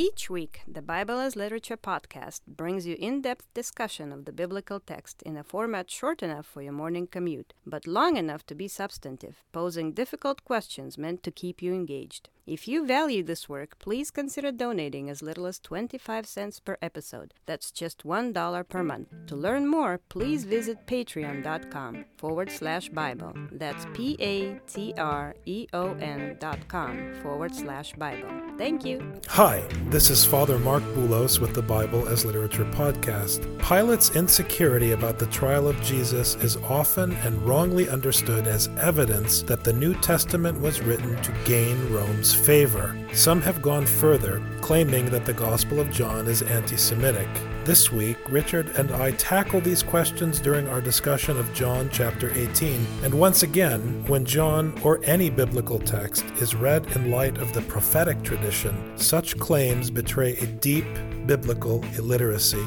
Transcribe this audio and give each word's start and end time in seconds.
Each 0.00 0.30
week, 0.30 0.60
the 0.68 0.80
Bible 0.80 1.18
as 1.18 1.34
Literature 1.34 1.76
podcast 1.76 2.42
brings 2.46 2.86
you 2.86 2.94
in 3.00 3.20
depth 3.20 3.52
discussion 3.52 4.12
of 4.12 4.26
the 4.26 4.32
biblical 4.32 4.78
text 4.78 5.22
in 5.22 5.36
a 5.36 5.42
format 5.42 5.90
short 5.90 6.22
enough 6.22 6.46
for 6.46 6.62
your 6.62 6.72
morning 6.72 7.08
commute, 7.08 7.52
but 7.66 7.84
long 7.84 8.16
enough 8.16 8.46
to 8.46 8.54
be 8.54 8.68
substantive, 8.68 9.42
posing 9.50 9.90
difficult 9.90 10.44
questions 10.44 10.98
meant 10.98 11.24
to 11.24 11.32
keep 11.32 11.60
you 11.60 11.74
engaged. 11.74 12.28
If 12.48 12.66
you 12.66 12.86
value 12.86 13.22
this 13.22 13.46
work, 13.46 13.78
please 13.78 14.10
consider 14.10 14.50
donating 14.50 15.10
as 15.10 15.20
little 15.20 15.44
as 15.44 15.58
25 15.58 16.24
cents 16.24 16.60
per 16.60 16.78
episode. 16.80 17.34
That's 17.44 17.70
just 17.70 18.04
$1 18.04 18.68
per 18.70 18.82
month. 18.82 19.08
To 19.26 19.36
learn 19.36 19.66
more, 19.66 20.00
please 20.08 20.44
visit 20.44 20.86
patreon.com 20.86 22.06
forward 22.16 22.50
slash 22.50 22.88
Bible. 22.88 23.34
That's 23.52 23.84
P 23.92 24.16
A 24.18 24.58
T 24.66 24.94
R 24.96 25.34
E 25.44 25.66
O 25.74 25.92
N 26.00 26.38
dot 26.40 26.66
com 26.68 27.12
forward 27.22 27.54
slash 27.54 27.92
Bible. 27.92 28.30
Thank 28.56 28.82
you. 28.82 29.12
Hi, 29.28 29.62
this 29.90 30.08
is 30.08 30.24
Father 30.24 30.58
Marc 30.58 30.82
Boulos 30.94 31.40
with 31.40 31.52
the 31.52 31.60
Bible 31.62 32.08
as 32.08 32.24
Literature 32.24 32.64
podcast. 32.64 33.44
Pilate's 33.58 34.16
insecurity 34.16 34.92
about 34.92 35.18
the 35.18 35.26
trial 35.26 35.68
of 35.68 35.80
Jesus 35.82 36.34
is 36.36 36.56
often 36.56 37.12
and 37.16 37.40
wrongly 37.42 37.90
understood 37.90 38.46
as 38.46 38.68
evidence 38.80 39.42
that 39.42 39.64
the 39.64 39.72
New 39.72 39.94
Testament 40.00 40.58
was 40.58 40.80
written 40.80 41.14
to 41.22 41.32
gain 41.44 41.92
Rome's 41.92 42.37
favor. 42.38 42.96
Some 43.12 43.42
have 43.42 43.60
gone 43.60 43.84
further, 43.84 44.40
claiming 44.60 45.10
that 45.10 45.26
the 45.26 45.32
Gospel 45.32 45.80
of 45.80 45.90
John 45.90 46.26
is 46.26 46.42
anti 46.42 46.76
Semitic. 46.76 47.28
This 47.64 47.92
week, 47.92 48.16
Richard 48.30 48.68
and 48.78 48.90
I 48.92 49.10
tackle 49.10 49.60
these 49.60 49.82
questions 49.82 50.40
during 50.40 50.68
our 50.68 50.80
discussion 50.80 51.36
of 51.36 51.52
John 51.52 51.90
chapter 51.92 52.32
18. 52.32 52.86
And 53.02 53.12
once 53.12 53.42
again, 53.42 54.02
when 54.06 54.24
John 54.24 54.72
or 54.82 55.00
any 55.04 55.28
biblical 55.28 55.78
text 55.78 56.24
is 56.40 56.54
read 56.54 56.86
in 56.96 57.10
light 57.10 57.36
of 57.38 57.52
the 57.52 57.60
prophetic 57.62 58.22
tradition, 58.22 58.96
such 58.96 59.38
claims 59.38 59.90
betray 59.90 60.36
a 60.36 60.46
deep 60.46 60.86
biblical 61.26 61.84
illiteracy. 61.98 62.66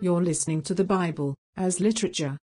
You're 0.00 0.22
listening 0.22 0.62
to 0.62 0.74
the 0.74 0.84
Bible 0.84 1.34
as 1.56 1.80
literature. 1.80 2.36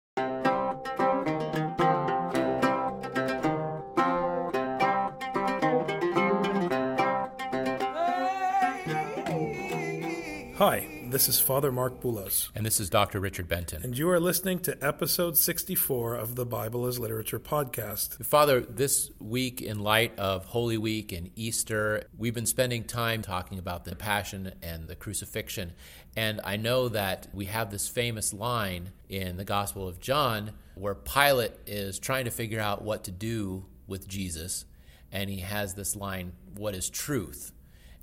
This 11.19 11.29
is 11.29 11.41
Father 11.41 11.73
Marc 11.73 12.01
Boulos. 12.01 12.49
And 12.55 12.65
this 12.65 12.79
is 12.79 12.89
Dr. 12.89 13.19
Richard 13.19 13.49
Benton. 13.49 13.83
And 13.83 13.99
you 13.99 14.09
are 14.09 14.21
listening 14.21 14.61
to 14.61 14.79
episode 14.81 15.37
64 15.37 16.15
of 16.15 16.37
the 16.37 16.47
Bible 16.47 16.87
as 16.87 17.01
Literature 17.01 17.41
podcast. 17.41 18.25
Father, 18.25 18.61
this 18.61 19.11
week, 19.19 19.61
in 19.61 19.81
light 19.81 20.17
of 20.17 20.45
Holy 20.45 20.79
Week 20.79 21.11
and 21.11 21.33
Easter, 21.35 22.05
we've 22.17 22.35
been 22.35 22.47
spending 22.47 22.85
time 22.85 23.23
talking 23.23 23.59
about 23.59 23.85
the 23.85 23.97
Passion 23.97 24.53
and 24.63 24.87
the 24.87 24.95
crucifixion. 24.95 25.73
And 26.17 26.41
I 26.45 26.57
know 26.57 26.89
that 26.89 27.27
we 27.33 27.47
have 27.47 27.73
this 27.73 27.89
famous 27.89 28.33
line 28.33 28.93
in 29.09 29.39
the 29.39 29.45
Gospel 29.45 29.89
of 29.89 29.99
John 29.99 30.53
where 30.77 30.95
Pilate 30.95 31.55
is 31.67 31.99
trying 31.99 32.27
to 32.27 32.31
figure 32.31 32.61
out 32.61 32.83
what 32.83 33.03
to 33.05 33.11
do 33.11 33.67
with 33.89 34.07
Jesus. 34.07 34.67
And 35.11 35.29
he 35.29 35.41
has 35.41 35.75
this 35.75 35.97
line, 35.97 36.35
What 36.55 36.77
is 36.77 36.89
truth? 36.89 37.51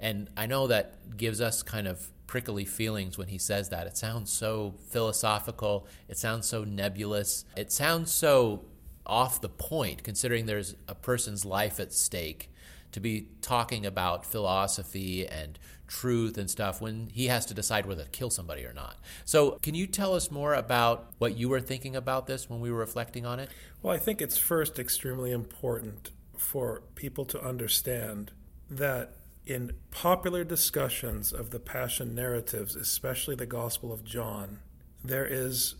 And 0.01 0.29
I 0.35 0.47
know 0.47 0.67
that 0.67 1.15
gives 1.15 1.39
us 1.39 1.63
kind 1.63 1.87
of 1.87 2.09
prickly 2.35 2.65
feelings 2.65 3.17
when 3.17 3.29
he 3.29 3.37
says 3.37 3.69
that. 3.69 3.87
It 3.87 3.95
sounds 3.95 4.29
so 4.29 4.75
philosophical, 4.89 5.87
it 6.09 6.17
sounds 6.17 6.45
so 6.45 6.65
nebulous, 6.65 7.45
it 7.55 7.71
sounds 7.71 8.11
so 8.11 8.65
off 9.05 9.39
the 9.39 9.47
point 9.47 10.03
considering 10.03 10.45
there's 10.45 10.75
a 10.89 10.95
person's 10.95 11.45
life 11.45 11.79
at 11.79 11.93
stake 11.93 12.51
to 12.91 12.99
be 12.99 13.29
talking 13.41 13.85
about 13.85 14.25
philosophy 14.25 15.25
and 15.25 15.57
truth 15.87 16.37
and 16.37 16.49
stuff 16.49 16.81
when 16.81 17.07
he 17.13 17.27
has 17.27 17.45
to 17.45 17.53
decide 17.53 17.85
whether 17.85 18.03
to 18.03 18.09
kill 18.09 18.29
somebody 18.29 18.65
or 18.65 18.73
not. 18.73 18.97
So, 19.23 19.51
can 19.63 19.73
you 19.73 19.87
tell 19.87 20.13
us 20.13 20.29
more 20.29 20.55
about 20.55 21.13
what 21.19 21.37
you 21.37 21.47
were 21.47 21.61
thinking 21.61 21.95
about 21.95 22.27
this 22.27 22.49
when 22.49 22.59
we 22.59 22.69
were 22.69 22.79
reflecting 22.79 23.25
on 23.25 23.39
it? 23.39 23.47
Well, 23.81 23.95
I 23.95 23.97
think 23.97 24.21
it's 24.21 24.37
first 24.37 24.77
extremely 24.77 25.31
important 25.31 26.11
for 26.35 26.81
people 26.95 27.23
to 27.23 27.41
understand 27.41 28.33
that 28.69 29.13
in 29.45 29.73
popular 29.91 30.43
discussions 30.43 31.31
of 31.31 31.51
the 31.51 31.59
Passion 31.59 32.15
narratives, 32.15 32.75
especially 32.75 33.35
the 33.35 33.45
Gospel 33.45 33.91
of 33.91 34.03
John, 34.03 34.59
there 35.03 35.25
is 35.25 35.75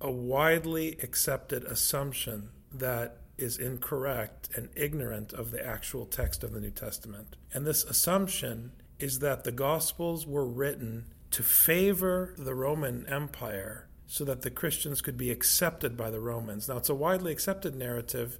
a 0.00 0.10
widely 0.10 0.98
accepted 1.02 1.64
assumption 1.64 2.50
that 2.72 3.18
is 3.36 3.58
incorrect 3.58 4.48
and 4.56 4.68
ignorant 4.76 5.32
of 5.32 5.50
the 5.50 5.64
actual 5.64 6.06
text 6.06 6.42
of 6.44 6.52
the 6.52 6.60
New 6.60 6.70
Testament. 6.70 7.36
And 7.52 7.66
this 7.66 7.84
assumption 7.84 8.72
is 8.98 9.18
that 9.20 9.44
the 9.44 9.52
Gospels 9.52 10.26
were 10.26 10.46
written 10.46 11.06
to 11.30 11.42
favor 11.42 12.34
the 12.36 12.54
Roman 12.54 13.06
Empire 13.06 13.88
so 14.06 14.24
that 14.24 14.42
the 14.42 14.50
Christians 14.50 15.00
could 15.00 15.16
be 15.16 15.30
accepted 15.30 15.96
by 15.96 16.10
the 16.10 16.20
Romans. 16.20 16.68
Now, 16.68 16.76
it's 16.76 16.88
a 16.88 16.94
widely 16.94 17.32
accepted 17.32 17.74
narrative 17.74 18.38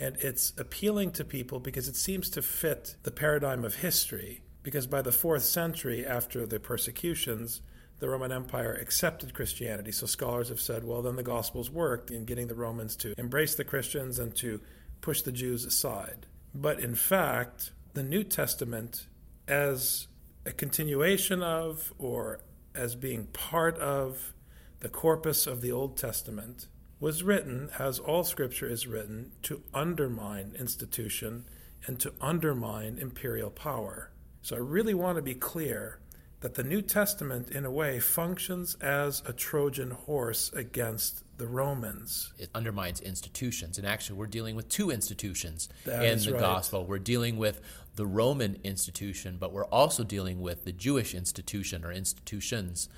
and 0.00 0.16
it's 0.16 0.54
appealing 0.56 1.12
to 1.12 1.24
people 1.24 1.60
because 1.60 1.86
it 1.86 1.94
seems 1.94 2.30
to 2.30 2.42
fit 2.42 2.96
the 3.02 3.10
paradigm 3.10 3.64
of 3.64 3.76
history. 3.76 4.40
Because 4.62 4.86
by 4.86 5.02
the 5.02 5.12
fourth 5.12 5.44
century, 5.44 6.04
after 6.04 6.46
the 6.46 6.58
persecutions, 6.58 7.60
the 7.98 8.08
Roman 8.08 8.32
Empire 8.32 8.72
accepted 8.72 9.34
Christianity. 9.34 9.92
So 9.92 10.06
scholars 10.06 10.48
have 10.48 10.60
said, 10.60 10.84
well, 10.84 11.02
then 11.02 11.16
the 11.16 11.22
Gospels 11.22 11.70
worked 11.70 12.10
in 12.10 12.24
getting 12.24 12.46
the 12.46 12.54
Romans 12.54 12.96
to 12.96 13.14
embrace 13.18 13.54
the 13.54 13.64
Christians 13.64 14.18
and 14.18 14.34
to 14.36 14.60
push 15.02 15.20
the 15.20 15.32
Jews 15.32 15.66
aside. 15.66 16.26
But 16.54 16.80
in 16.80 16.94
fact, 16.94 17.72
the 17.92 18.02
New 18.02 18.24
Testament, 18.24 19.06
as 19.46 20.08
a 20.46 20.52
continuation 20.52 21.42
of 21.42 21.92
or 21.98 22.40
as 22.74 22.94
being 22.94 23.26
part 23.26 23.76
of 23.78 24.32
the 24.80 24.88
corpus 24.88 25.46
of 25.46 25.60
the 25.60 25.72
Old 25.72 25.98
Testament, 25.98 26.68
was 27.00 27.22
written, 27.22 27.70
as 27.78 27.98
all 27.98 28.22
scripture 28.22 28.68
is 28.68 28.86
written, 28.86 29.32
to 29.42 29.62
undermine 29.72 30.54
institution 30.58 31.46
and 31.86 31.98
to 31.98 32.12
undermine 32.20 32.98
imperial 32.98 33.50
power. 33.50 34.10
So 34.42 34.56
I 34.56 34.60
really 34.60 34.94
want 34.94 35.16
to 35.16 35.22
be 35.22 35.34
clear 35.34 35.98
that 36.40 36.54
the 36.54 36.64
New 36.64 36.80
Testament, 36.80 37.50
in 37.50 37.64
a 37.64 37.70
way, 37.70 38.00
functions 38.00 38.74
as 38.80 39.22
a 39.26 39.32
Trojan 39.32 39.90
horse 39.90 40.50
against 40.54 41.22
the 41.36 41.46
Romans. 41.46 42.32
It 42.38 42.48
undermines 42.54 43.00
institutions. 43.00 43.76
And 43.78 43.86
actually, 43.86 44.18
we're 44.18 44.26
dealing 44.26 44.56
with 44.56 44.68
two 44.68 44.90
institutions 44.90 45.68
That 45.84 46.04
in 46.04 46.18
the 46.18 46.32
right. 46.32 46.40
gospel. 46.40 46.86
We're 46.86 46.98
dealing 46.98 47.36
with 47.36 47.60
the 47.96 48.06
Roman 48.06 48.58
institution, 48.64 49.36
but 49.38 49.52
we're 49.52 49.66
also 49.66 50.02
dealing 50.02 50.40
with 50.40 50.64
the 50.64 50.72
Jewish 50.72 51.14
institution 51.14 51.84
or 51.84 51.92
institutions. 51.92 52.88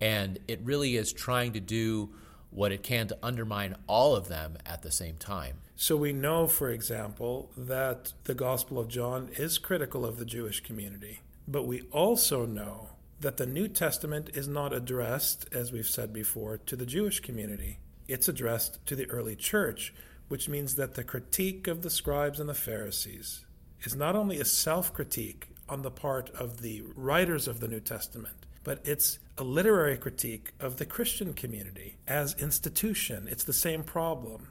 And 0.00 0.38
it 0.48 0.60
really 0.62 0.96
is 0.96 1.12
trying 1.12 1.52
to 1.54 1.60
do 1.60 2.10
what 2.50 2.72
it 2.72 2.82
can 2.82 3.08
to 3.08 3.18
undermine 3.22 3.76
all 3.86 4.16
of 4.16 4.28
them 4.28 4.58
at 4.66 4.82
the 4.82 4.90
same 4.90 5.16
time. 5.16 5.58
So 5.76 5.96
we 5.96 6.12
know, 6.12 6.46
for 6.46 6.70
example, 6.70 7.50
that 7.56 8.12
the 8.24 8.34
Gospel 8.34 8.78
of 8.78 8.88
John 8.88 9.30
is 9.36 9.58
critical 9.58 10.04
of 10.04 10.18
the 10.18 10.24
Jewish 10.24 10.60
community. 10.60 11.20
But 11.48 11.66
we 11.66 11.82
also 11.92 12.44
know 12.44 12.90
that 13.20 13.36
the 13.36 13.46
New 13.46 13.68
Testament 13.68 14.30
is 14.34 14.48
not 14.48 14.72
addressed, 14.72 15.46
as 15.52 15.72
we've 15.72 15.88
said 15.88 16.12
before, 16.12 16.58
to 16.58 16.76
the 16.76 16.86
Jewish 16.86 17.20
community. 17.20 17.78
It's 18.08 18.28
addressed 18.28 18.84
to 18.86 18.96
the 18.96 19.08
early 19.10 19.36
church, 19.36 19.94
which 20.28 20.48
means 20.48 20.74
that 20.74 20.94
the 20.94 21.04
critique 21.04 21.66
of 21.66 21.82
the 21.82 21.90
scribes 21.90 22.40
and 22.40 22.48
the 22.48 22.54
Pharisees 22.54 23.44
is 23.82 23.94
not 23.94 24.16
only 24.16 24.40
a 24.40 24.44
self 24.44 24.92
critique 24.92 25.48
on 25.68 25.82
the 25.82 25.90
part 25.90 26.30
of 26.30 26.62
the 26.62 26.82
writers 26.94 27.46
of 27.46 27.60
the 27.60 27.68
New 27.68 27.80
Testament, 27.80 28.46
but 28.64 28.80
it's 28.84 29.18
a 29.40 29.42
literary 29.42 29.96
critique 29.96 30.52
of 30.60 30.76
the 30.76 30.84
Christian 30.84 31.32
community 31.32 31.96
as 32.06 32.34
institution. 32.34 33.26
It's 33.26 33.44
the 33.44 33.54
same 33.54 33.82
problem. 33.82 34.48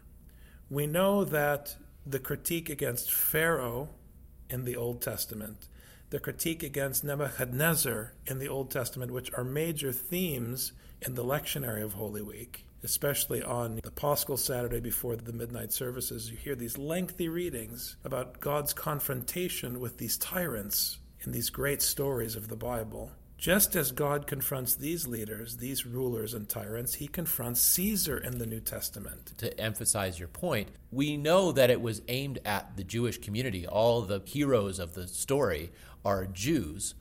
We 0.68 0.88
know 0.88 1.24
that 1.26 1.76
the 2.08 2.18
critique 2.18 2.72
against 2.72 3.12
Pharaoh 3.12 3.90
in 4.50 4.66
the 4.66 4.76
Old 4.76 5.00
Testament, 5.04 5.68
the 6.10 6.20
critique 6.20 6.64
against 6.64 7.04
Nebuchadnezzar 7.04 8.14
in 8.26 8.40
the 8.40 8.50
Old 8.50 8.72
Testament, 8.72 9.12
which 9.12 9.32
are 9.36 9.44
major 9.44 9.92
themes 9.92 10.72
in 11.04 11.14
the 11.14 11.24
lectionary 11.24 11.84
of 11.84 11.94
Holy 11.94 12.24
Week, 12.24 12.66
especially 12.84 13.44
on 13.44 13.76
the 13.84 13.92
Paschal 13.92 14.38
Saturday 14.38 14.80
before 14.80 15.16
the 15.16 15.32
midnight 15.32 15.72
services, 15.72 16.32
you 16.32 16.38
hear 16.38 16.56
these 16.56 16.80
lengthy 16.80 17.30
readings 17.30 17.96
about 18.04 18.40
God's 18.40 18.74
confrontation 18.74 19.80
with 19.80 20.00
these 20.00 20.18
tyrants 20.18 20.98
in 21.22 21.32
these 21.32 21.52
great 21.52 21.84
stories 21.84 22.36
of 22.36 22.48
the 22.48 22.56
Bible. 22.56 23.12
Just 23.40 23.74
as 23.74 23.94
God 23.94 24.28
confronts 24.28 24.76
these 24.76 25.08
leaders, 25.08 25.56
these 25.56 25.86
rulers 25.86 26.34
and 26.34 26.50
tyrants, 26.50 26.96
he 26.96 27.08
confronts 27.08 27.62
Caesar 27.62 28.18
in 28.18 28.38
the 28.38 28.46
New 28.46 28.60
Testament. 28.60 29.32
To 29.38 29.58
emphasize 29.58 30.20
your 30.20 30.28
point, 30.28 30.68
we 30.92 31.16
know 31.16 31.54
that 31.54 31.70
it 31.70 31.80
was 31.80 32.02
aimed 32.10 32.40
at 32.44 32.76
the 32.76 32.84
Jewish 32.84 33.18
community. 33.18 33.66
All 33.66 34.02
the 34.02 34.22
heroes 34.26 34.78
of 34.78 34.94
the 34.94 35.08
story 35.08 35.72
are 36.04 36.26
Jews, 36.26 36.96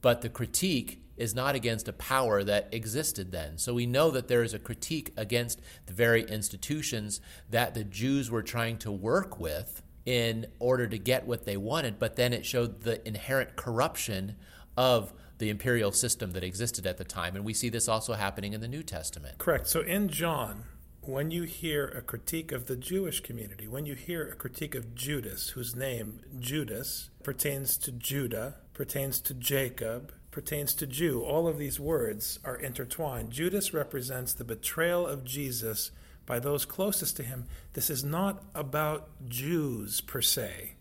but 0.00 0.22
the 0.22 0.30
critique 0.30 1.02
is 1.18 1.34
not 1.34 1.54
against 1.54 1.86
a 1.86 1.92
power 1.92 2.42
that 2.44 2.70
existed 2.72 3.30
then. 3.30 3.58
So 3.58 3.74
we 3.74 3.84
know 3.84 4.10
that 4.10 4.26
there 4.26 4.42
is 4.42 4.54
a 4.54 4.58
critique 4.58 5.12
against 5.18 5.60
the 5.84 5.92
very 5.92 6.22
institutions 6.22 7.20
that 7.50 7.74
the 7.74 7.84
Jews 7.84 8.30
were 8.30 8.42
trying 8.42 8.78
to 8.78 8.90
work 8.90 9.38
with 9.38 9.82
in 10.06 10.46
order 10.60 10.86
to 10.86 10.96
get 10.96 11.26
what 11.26 11.44
they 11.44 11.58
wanted, 11.58 11.98
but 11.98 12.16
then 12.16 12.32
it 12.32 12.46
showed 12.46 12.84
the 12.84 13.06
inherent 13.06 13.54
corruption 13.54 14.34
of 14.74 15.12
the 15.38 15.50
imperial 15.50 15.92
system 15.92 16.32
that 16.32 16.44
existed 16.44 16.86
at 16.86 16.98
the 16.98 17.04
time. 17.04 17.36
And 17.36 17.44
we 17.44 17.54
see 17.54 17.68
this 17.68 17.88
also 17.88 18.14
happening 18.14 18.52
in 18.52 18.60
the 18.60 18.68
New 18.68 18.82
Testament. 18.82 19.38
Correct. 19.38 19.68
So 19.68 19.80
in 19.80 20.08
John, 20.08 20.64
when 21.00 21.30
you 21.30 21.44
hear 21.44 21.86
a 21.86 22.02
critique 22.02 22.52
of 22.52 22.66
the 22.66 22.76
Jewish 22.76 23.20
community, 23.20 23.66
when 23.66 23.86
you 23.86 23.94
hear 23.94 24.28
a 24.28 24.34
critique 24.34 24.74
of 24.74 24.94
Judas, 24.94 25.50
whose 25.50 25.74
name, 25.74 26.20
Judas, 26.38 27.10
pertains 27.22 27.78
to 27.78 27.92
Judah, 27.92 28.56
pertains 28.74 29.20
to 29.22 29.34
Jacob, 29.34 30.12
pertains 30.30 30.74
to 30.74 30.86
Jew, 30.86 31.22
all 31.22 31.48
of 31.48 31.58
these 31.58 31.80
words 31.80 32.38
are 32.44 32.56
intertwined. 32.56 33.30
Judas 33.30 33.72
represents 33.72 34.34
the 34.34 34.44
betrayal 34.44 35.06
of 35.06 35.24
Jesus 35.24 35.90
by 36.26 36.38
those 36.38 36.66
closest 36.66 37.16
to 37.16 37.22
him. 37.22 37.46
This 37.72 37.88
is 37.88 38.04
not 38.04 38.44
about 38.54 39.08
Jews 39.28 40.02
per 40.02 40.20
se. 40.20 40.74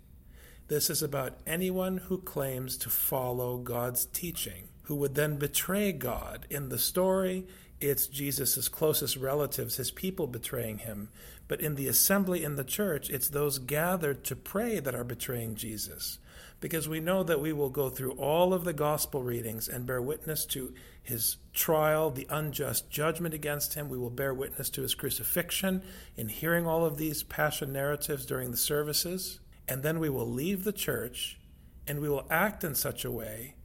This 0.67 0.89
is 0.89 1.01
about 1.01 1.37
anyone 1.47 1.97
who 1.97 2.17
claims 2.17 2.75
to 2.79 2.89
follow 2.89 3.57
God's 3.57 4.05
teaching, 4.05 4.67
who 4.83 4.95
would 4.95 5.15
then 5.15 5.37
betray 5.37 5.93
God. 5.93 6.45
In 6.49 6.67
the 6.67 6.77
story, 6.77 7.47
it's 7.79 8.07
Jesus' 8.07 8.67
closest 8.67 9.15
relatives, 9.15 9.77
his 9.77 9.91
people, 9.91 10.27
betraying 10.27 10.79
him. 10.79 11.09
But 11.47 11.61
in 11.61 11.75
the 11.75 11.87
assembly 11.87 12.43
in 12.43 12.55
the 12.55 12.65
church, 12.65 13.09
it's 13.09 13.29
those 13.29 13.59
gathered 13.59 14.25
to 14.25 14.35
pray 14.35 14.81
that 14.81 14.93
are 14.93 15.05
betraying 15.05 15.55
Jesus. 15.55 16.19
Because 16.59 16.89
we 16.89 16.99
know 16.99 17.23
that 17.23 17.39
we 17.39 17.53
will 17.53 17.69
go 17.69 17.89
through 17.89 18.13
all 18.13 18.53
of 18.53 18.65
the 18.65 18.73
gospel 18.73 19.23
readings 19.23 19.69
and 19.69 19.85
bear 19.85 20.01
witness 20.01 20.43
to 20.47 20.73
his 21.01 21.37
trial, 21.53 22.09
the 22.11 22.27
unjust 22.29 22.89
judgment 22.89 23.33
against 23.33 23.75
him. 23.75 23.87
We 23.87 23.97
will 23.97 24.09
bear 24.09 24.33
witness 24.33 24.69
to 24.71 24.81
his 24.81 24.95
crucifixion 24.95 25.81
in 26.17 26.27
hearing 26.27 26.67
all 26.67 26.83
of 26.83 26.97
these 26.97 27.23
passion 27.23 27.71
narratives 27.71 28.25
during 28.25 28.51
the 28.51 28.57
services. 28.57 29.39
And 29.67 29.83
then 29.83 29.99
we 29.99 30.09
will 30.09 30.29
leave 30.29 30.63
the 30.63 30.71
church 30.71 31.39
and 31.87 31.99
we 31.99 32.09
will 32.09 32.27
act 32.29 32.63
in 32.63 32.75
such 32.75 33.03
a 33.05 33.11
way 33.11 33.55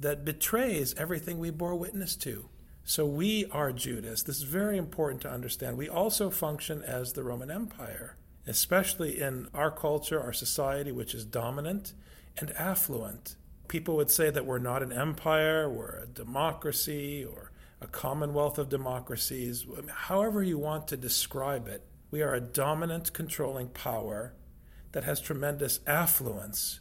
that 0.00 0.24
betrays 0.24 0.94
everything 0.96 1.38
we 1.38 1.50
bore 1.50 1.74
witness 1.74 2.16
to. 2.16 2.48
So 2.84 3.04
we 3.04 3.46
are 3.46 3.72
Judas. 3.72 4.22
This 4.22 4.36
is 4.36 4.44
very 4.44 4.76
important 4.76 5.22
to 5.22 5.30
understand. 5.30 5.76
We 5.76 5.88
also 5.88 6.30
function 6.30 6.82
as 6.82 7.12
the 7.12 7.24
Roman 7.24 7.50
Empire, 7.50 8.16
especially 8.46 9.20
in 9.20 9.48
our 9.52 9.70
culture, 9.70 10.22
our 10.22 10.32
society, 10.32 10.92
which 10.92 11.14
is 11.14 11.24
dominant 11.24 11.94
and 12.38 12.52
affluent. 12.52 13.36
People 13.68 13.96
would 13.96 14.10
say 14.10 14.30
that 14.30 14.46
we're 14.46 14.58
not 14.58 14.82
an 14.82 14.92
empire, 14.92 15.68
we're 15.68 15.98
a 16.02 16.06
democracy 16.06 17.24
or 17.24 17.50
a 17.80 17.86
commonwealth 17.86 18.58
of 18.58 18.68
democracies. 18.68 19.66
However, 19.88 20.42
you 20.42 20.58
want 20.58 20.86
to 20.88 20.96
describe 20.96 21.66
it, 21.66 21.84
we 22.10 22.22
are 22.22 22.34
a 22.34 22.40
dominant, 22.40 23.12
controlling 23.12 23.68
power 23.68 24.32
that 24.96 25.04
has 25.04 25.20
tremendous 25.20 25.78
affluence. 25.86 26.80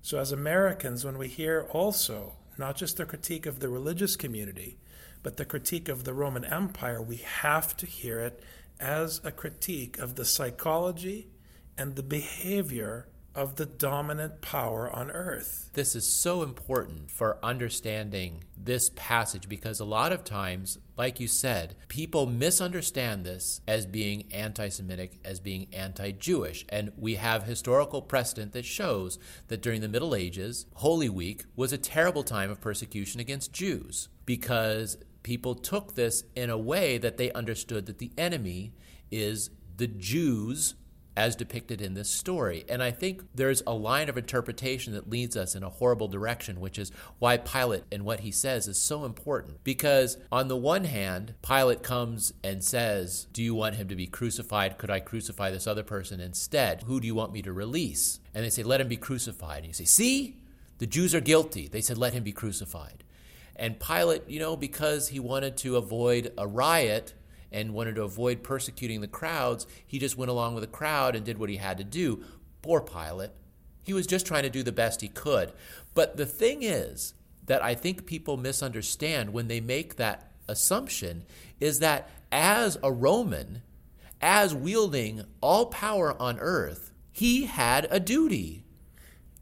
So, 0.00 0.20
as 0.20 0.30
Americans, 0.30 1.04
when 1.04 1.18
we 1.18 1.26
hear 1.26 1.66
also 1.70 2.36
not 2.56 2.76
just 2.76 2.98
the 2.98 3.04
critique 3.04 3.46
of 3.46 3.58
the 3.58 3.68
religious 3.68 4.14
community, 4.14 4.78
but 5.24 5.38
the 5.38 5.44
critique 5.44 5.88
of 5.88 6.04
the 6.04 6.14
Roman 6.14 6.44
Empire, 6.44 7.02
we 7.02 7.16
have 7.16 7.76
to 7.78 7.84
hear 7.84 8.20
it 8.20 8.44
as 8.78 9.20
a 9.24 9.32
critique 9.32 9.98
of 9.98 10.14
the 10.14 10.24
psychology 10.24 11.30
and 11.76 11.96
the 11.96 12.02
behavior 12.04 13.08
of 13.38 13.54
the 13.54 13.66
dominant 13.66 14.40
power 14.40 14.90
on 14.90 15.12
earth. 15.12 15.70
This 15.74 15.94
is 15.94 16.04
so 16.04 16.42
important 16.42 17.08
for 17.08 17.38
understanding 17.40 18.42
this 18.56 18.90
passage 18.96 19.48
because 19.48 19.78
a 19.78 19.84
lot 19.84 20.12
of 20.12 20.24
times, 20.24 20.78
like 20.96 21.20
you 21.20 21.28
said, 21.28 21.76
people 21.86 22.26
misunderstand 22.26 23.24
this 23.24 23.60
as 23.68 23.86
being 23.86 24.24
anti 24.32 24.68
Semitic, 24.68 25.20
as 25.24 25.38
being 25.38 25.68
anti 25.72 26.10
Jewish. 26.10 26.66
And 26.68 26.90
we 26.98 27.14
have 27.14 27.44
historical 27.44 28.02
precedent 28.02 28.54
that 28.54 28.64
shows 28.64 29.20
that 29.46 29.62
during 29.62 29.82
the 29.82 29.88
Middle 29.88 30.16
Ages, 30.16 30.66
Holy 30.74 31.08
Week 31.08 31.44
was 31.54 31.72
a 31.72 31.78
terrible 31.78 32.24
time 32.24 32.50
of 32.50 32.60
persecution 32.60 33.20
against 33.20 33.52
Jews 33.52 34.08
because 34.26 34.98
people 35.22 35.54
took 35.54 35.94
this 35.94 36.24
in 36.34 36.50
a 36.50 36.58
way 36.58 36.98
that 36.98 37.18
they 37.18 37.30
understood 37.30 37.86
that 37.86 37.98
the 37.98 38.10
enemy 38.18 38.72
is 39.12 39.50
the 39.76 39.86
Jews 39.86 40.74
as 41.18 41.34
depicted 41.34 41.80
in 41.80 41.94
this 41.94 42.08
story. 42.08 42.64
And 42.68 42.80
I 42.80 42.92
think 42.92 43.24
there's 43.34 43.60
a 43.66 43.74
line 43.74 44.08
of 44.08 44.16
interpretation 44.16 44.92
that 44.92 45.10
leads 45.10 45.36
us 45.36 45.56
in 45.56 45.64
a 45.64 45.68
horrible 45.68 46.06
direction, 46.06 46.60
which 46.60 46.78
is 46.78 46.92
why 47.18 47.38
Pilate 47.38 47.82
and 47.90 48.04
what 48.04 48.20
he 48.20 48.30
says 48.30 48.68
is 48.68 48.80
so 48.80 49.04
important. 49.04 49.64
Because 49.64 50.16
on 50.30 50.46
the 50.46 50.56
one 50.56 50.84
hand, 50.84 51.34
Pilate 51.42 51.82
comes 51.82 52.32
and 52.44 52.62
says, 52.62 53.26
Do 53.32 53.42
you 53.42 53.52
want 53.52 53.74
him 53.74 53.88
to 53.88 53.96
be 53.96 54.06
crucified? 54.06 54.78
Could 54.78 54.90
I 54.90 55.00
crucify 55.00 55.50
this 55.50 55.66
other 55.66 55.82
person 55.82 56.20
instead? 56.20 56.84
Who 56.84 57.00
do 57.00 57.08
you 57.08 57.16
want 57.16 57.32
me 57.32 57.42
to 57.42 57.52
release? 57.52 58.20
And 58.32 58.44
they 58.44 58.50
say, 58.50 58.62
Let 58.62 58.80
him 58.80 58.86
be 58.86 58.96
crucified. 58.96 59.64
And 59.64 59.66
you 59.66 59.72
say, 59.72 59.86
See, 59.86 60.36
the 60.78 60.86
Jews 60.86 61.16
are 61.16 61.20
guilty. 61.20 61.66
They 61.66 61.80
said, 61.80 61.98
Let 61.98 62.12
him 62.12 62.22
be 62.22 62.30
crucified. 62.30 63.02
And 63.56 63.80
Pilate, 63.80 64.30
you 64.30 64.38
know, 64.38 64.56
because 64.56 65.08
he 65.08 65.18
wanted 65.18 65.56
to 65.58 65.78
avoid 65.78 66.32
a 66.38 66.46
riot, 66.46 67.14
and 67.50 67.74
wanted 67.74 67.94
to 67.96 68.02
avoid 68.02 68.42
persecuting 68.42 69.00
the 69.00 69.08
crowds, 69.08 69.66
he 69.86 69.98
just 69.98 70.16
went 70.16 70.30
along 70.30 70.54
with 70.54 70.62
the 70.62 70.68
crowd 70.68 71.16
and 71.16 71.24
did 71.24 71.38
what 71.38 71.50
he 71.50 71.56
had 71.56 71.78
to 71.78 71.84
do. 71.84 72.22
Poor 72.62 72.80
Pilate. 72.80 73.30
He 73.84 73.94
was 73.94 74.06
just 74.06 74.26
trying 74.26 74.42
to 74.42 74.50
do 74.50 74.62
the 74.62 74.72
best 74.72 75.00
he 75.00 75.08
could. 75.08 75.52
But 75.94 76.16
the 76.16 76.26
thing 76.26 76.62
is 76.62 77.14
that 77.46 77.62
I 77.62 77.74
think 77.74 78.06
people 78.06 78.36
misunderstand 78.36 79.32
when 79.32 79.48
they 79.48 79.60
make 79.60 79.96
that 79.96 80.30
assumption 80.46 81.24
is 81.60 81.78
that 81.78 82.10
as 82.30 82.78
a 82.82 82.92
Roman, 82.92 83.62
as 84.20 84.54
wielding 84.54 85.24
all 85.40 85.66
power 85.66 86.20
on 86.20 86.38
earth, 86.38 86.92
he 87.10 87.46
had 87.46 87.86
a 87.90 87.98
duty. 87.98 88.64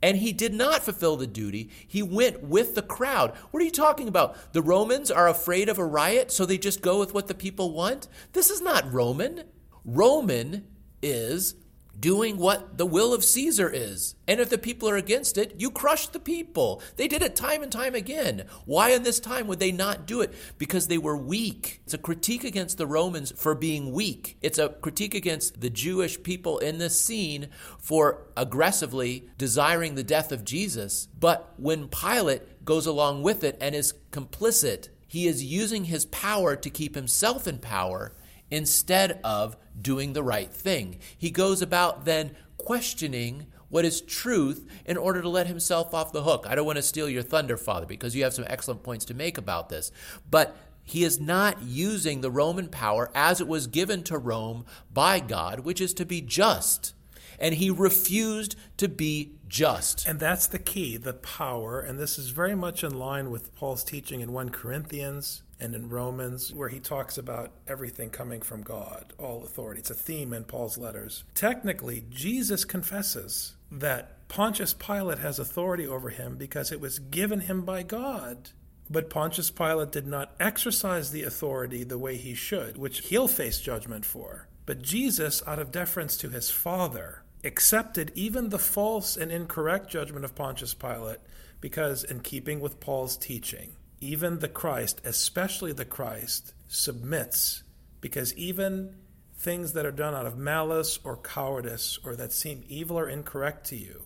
And 0.06 0.18
he 0.18 0.32
did 0.32 0.54
not 0.54 0.84
fulfill 0.84 1.16
the 1.16 1.26
duty. 1.26 1.68
He 1.84 2.00
went 2.00 2.40
with 2.40 2.76
the 2.76 2.82
crowd. 2.82 3.34
What 3.50 3.60
are 3.60 3.64
you 3.64 3.72
talking 3.72 4.06
about? 4.06 4.52
The 4.52 4.62
Romans 4.62 5.10
are 5.10 5.26
afraid 5.28 5.68
of 5.68 5.80
a 5.80 5.84
riot, 5.84 6.30
so 6.30 6.46
they 6.46 6.58
just 6.58 6.80
go 6.80 7.00
with 7.00 7.12
what 7.12 7.26
the 7.26 7.34
people 7.34 7.72
want? 7.72 8.06
This 8.32 8.48
is 8.48 8.62
not 8.62 8.92
Roman. 8.92 9.42
Roman 9.84 10.68
is 11.02 11.56
doing 11.98 12.36
what 12.36 12.78
the 12.78 12.86
will 12.86 13.14
of 13.14 13.24
Caesar 13.24 13.70
is. 13.72 14.14
And 14.28 14.40
if 14.40 14.50
the 14.50 14.58
people 14.58 14.88
are 14.88 14.96
against 14.96 15.38
it, 15.38 15.54
you 15.58 15.70
crush 15.70 16.08
the 16.08 16.20
people. 16.20 16.82
They 16.96 17.08
did 17.08 17.22
it 17.22 17.36
time 17.36 17.62
and 17.62 17.72
time 17.72 17.94
again. 17.94 18.44
Why 18.64 18.90
in 18.90 19.02
this 19.02 19.20
time 19.20 19.46
would 19.46 19.60
they 19.60 19.72
not 19.72 20.06
do 20.06 20.20
it? 20.20 20.34
Because 20.58 20.88
they 20.88 20.98
were 20.98 21.16
weak. 21.16 21.80
It's 21.84 21.94
a 21.94 21.98
critique 21.98 22.44
against 22.44 22.78
the 22.78 22.86
Romans 22.86 23.32
for 23.36 23.54
being 23.54 23.92
weak. 23.92 24.36
It's 24.42 24.58
a 24.58 24.68
critique 24.68 25.14
against 25.14 25.60
the 25.60 25.70
Jewish 25.70 26.22
people 26.22 26.58
in 26.58 26.78
this 26.78 27.00
scene 27.00 27.48
for 27.78 28.26
aggressively 28.36 29.28
desiring 29.38 29.94
the 29.94 30.04
death 30.04 30.32
of 30.32 30.44
Jesus. 30.44 31.08
But 31.18 31.54
when 31.56 31.88
Pilate 31.88 32.64
goes 32.64 32.86
along 32.86 33.22
with 33.22 33.44
it 33.44 33.56
and 33.60 33.74
is 33.74 33.94
complicit, 34.10 34.88
he 35.06 35.26
is 35.26 35.44
using 35.44 35.84
his 35.84 36.04
power 36.06 36.56
to 36.56 36.70
keep 36.70 36.94
himself 36.94 37.46
in 37.46 37.58
power 37.58 38.12
instead 38.50 39.20
of 39.24 39.56
doing 39.80 40.12
the 40.12 40.22
right 40.22 40.52
thing. 40.52 40.98
He 41.16 41.30
goes 41.30 41.62
about 41.62 42.04
then 42.04 42.36
questioning 42.56 43.46
what 43.68 43.84
is 43.84 44.00
truth 44.00 44.66
in 44.84 44.96
order 44.96 45.20
to 45.20 45.28
let 45.28 45.46
himself 45.46 45.92
off 45.92 46.12
the 46.12 46.22
hook. 46.22 46.46
I 46.48 46.54
don't 46.54 46.66
want 46.66 46.76
to 46.76 46.82
steal 46.82 47.08
your 47.08 47.22
thunder, 47.22 47.56
Father, 47.56 47.86
because 47.86 48.14
you 48.14 48.22
have 48.22 48.34
some 48.34 48.46
excellent 48.48 48.82
points 48.82 49.04
to 49.06 49.14
make 49.14 49.38
about 49.38 49.68
this. 49.68 49.90
But 50.30 50.56
he 50.82 51.02
is 51.02 51.18
not 51.18 51.62
using 51.62 52.20
the 52.20 52.30
Roman 52.30 52.68
power 52.68 53.10
as 53.14 53.40
it 53.40 53.48
was 53.48 53.66
given 53.66 54.04
to 54.04 54.18
Rome 54.18 54.64
by 54.92 55.18
God, 55.18 55.60
which 55.60 55.80
is 55.80 55.92
to 55.94 56.06
be 56.06 56.20
just. 56.20 56.94
And 57.40 57.56
he 57.56 57.70
refused 57.70 58.54
to 58.76 58.88
be 58.88 59.32
just. 59.48 60.06
And 60.06 60.20
that's 60.20 60.46
the 60.46 60.60
key, 60.60 60.96
the 60.96 61.12
power. 61.12 61.80
And 61.80 61.98
this 61.98 62.18
is 62.18 62.30
very 62.30 62.54
much 62.54 62.84
in 62.84 62.98
line 62.98 63.30
with 63.30 63.54
Paul's 63.56 63.84
teaching 63.84 64.20
in 64.20 64.32
1 64.32 64.50
Corinthians 64.50 65.42
and 65.58 65.74
in 65.74 65.88
Romans, 65.88 66.52
where 66.52 66.68
he 66.68 66.80
talks 66.80 67.16
about 67.16 67.52
everything 67.66 68.10
coming 68.10 68.42
from 68.42 68.62
God, 68.62 69.12
all 69.18 69.44
authority. 69.44 69.80
It's 69.80 69.90
a 69.90 69.94
theme 69.94 70.32
in 70.32 70.44
Paul's 70.44 70.76
letters. 70.76 71.24
Technically, 71.34 72.04
Jesus 72.10 72.64
confesses 72.64 73.56
that 73.70 74.28
Pontius 74.28 74.74
Pilate 74.74 75.18
has 75.18 75.38
authority 75.38 75.86
over 75.86 76.10
him 76.10 76.36
because 76.36 76.70
it 76.72 76.80
was 76.80 76.98
given 76.98 77.40
him 77.40 77.62
by 77.62 77.82
God. 77.82 78.50
But 78.88 79.10
Pontius 79.10 79.50
Pilate 79.50 79.90
did 79.90 80.06
not 80.06 80.34
exercise 80.38 81.10
the 81.10 81.24
authority 81.24 81.82
the 81.82 81.98
way 81.98 82.16
he 82.16 82.34
should, 82.34 82.76
which 82.76 83.06
he'll 83.08 83.28
face 83.28 83.58
judgment 83.60 84.04
for. 84.04 84.48
But 84.64 84.82
Jesus, 84.82 85.42
out 85.46 85.58
of 85.58 85.72
deference 85.72 86.16
to 86.18 86.28
his 86.28 86.50
Father, 86.50 87.22
accepted 87.42 88.12
even 88.14 88.48
the 88.48 88.58
false 88.58 89.16
and 89.16 89.32
incorrect 89.32 89.88
judgment 89.88 90.24
of 90.24 90.34
Pontius 90.34 90.74
Pilate 90.74 91.18
because, 91.60 92.04
in 92.04 92.20
keeping 92.20 92.60
with 92.60 92.80
Paul's 92.80 93.16
teaching, 93.16 93.75
even 94.00 94.38
the 94.38 94.48
Christ, 94.48 95.00
especially 95.04 95.72
the 95.72 95.84
Christ, 95.84 96.52
submits 96.68 97.62
because 98.00 98.34
even 98.34 98.96
things 99.34 99.72
that 99.72 99.86
are 99.86 99.92
done 99.92 100.14
out 100.14 100.26
of 100.26 100.36
malice 100.36 100.98
or 101.04 101.16
cowardice 101.16 101.98
or 102.04 102.16
that 102.16 102.32
seem 102.32 102.64
evil 102.68 102.98
or 102.98 103.08
incorrect 103.08 103.66
to 103.66 103.76
you, 103.76 104.02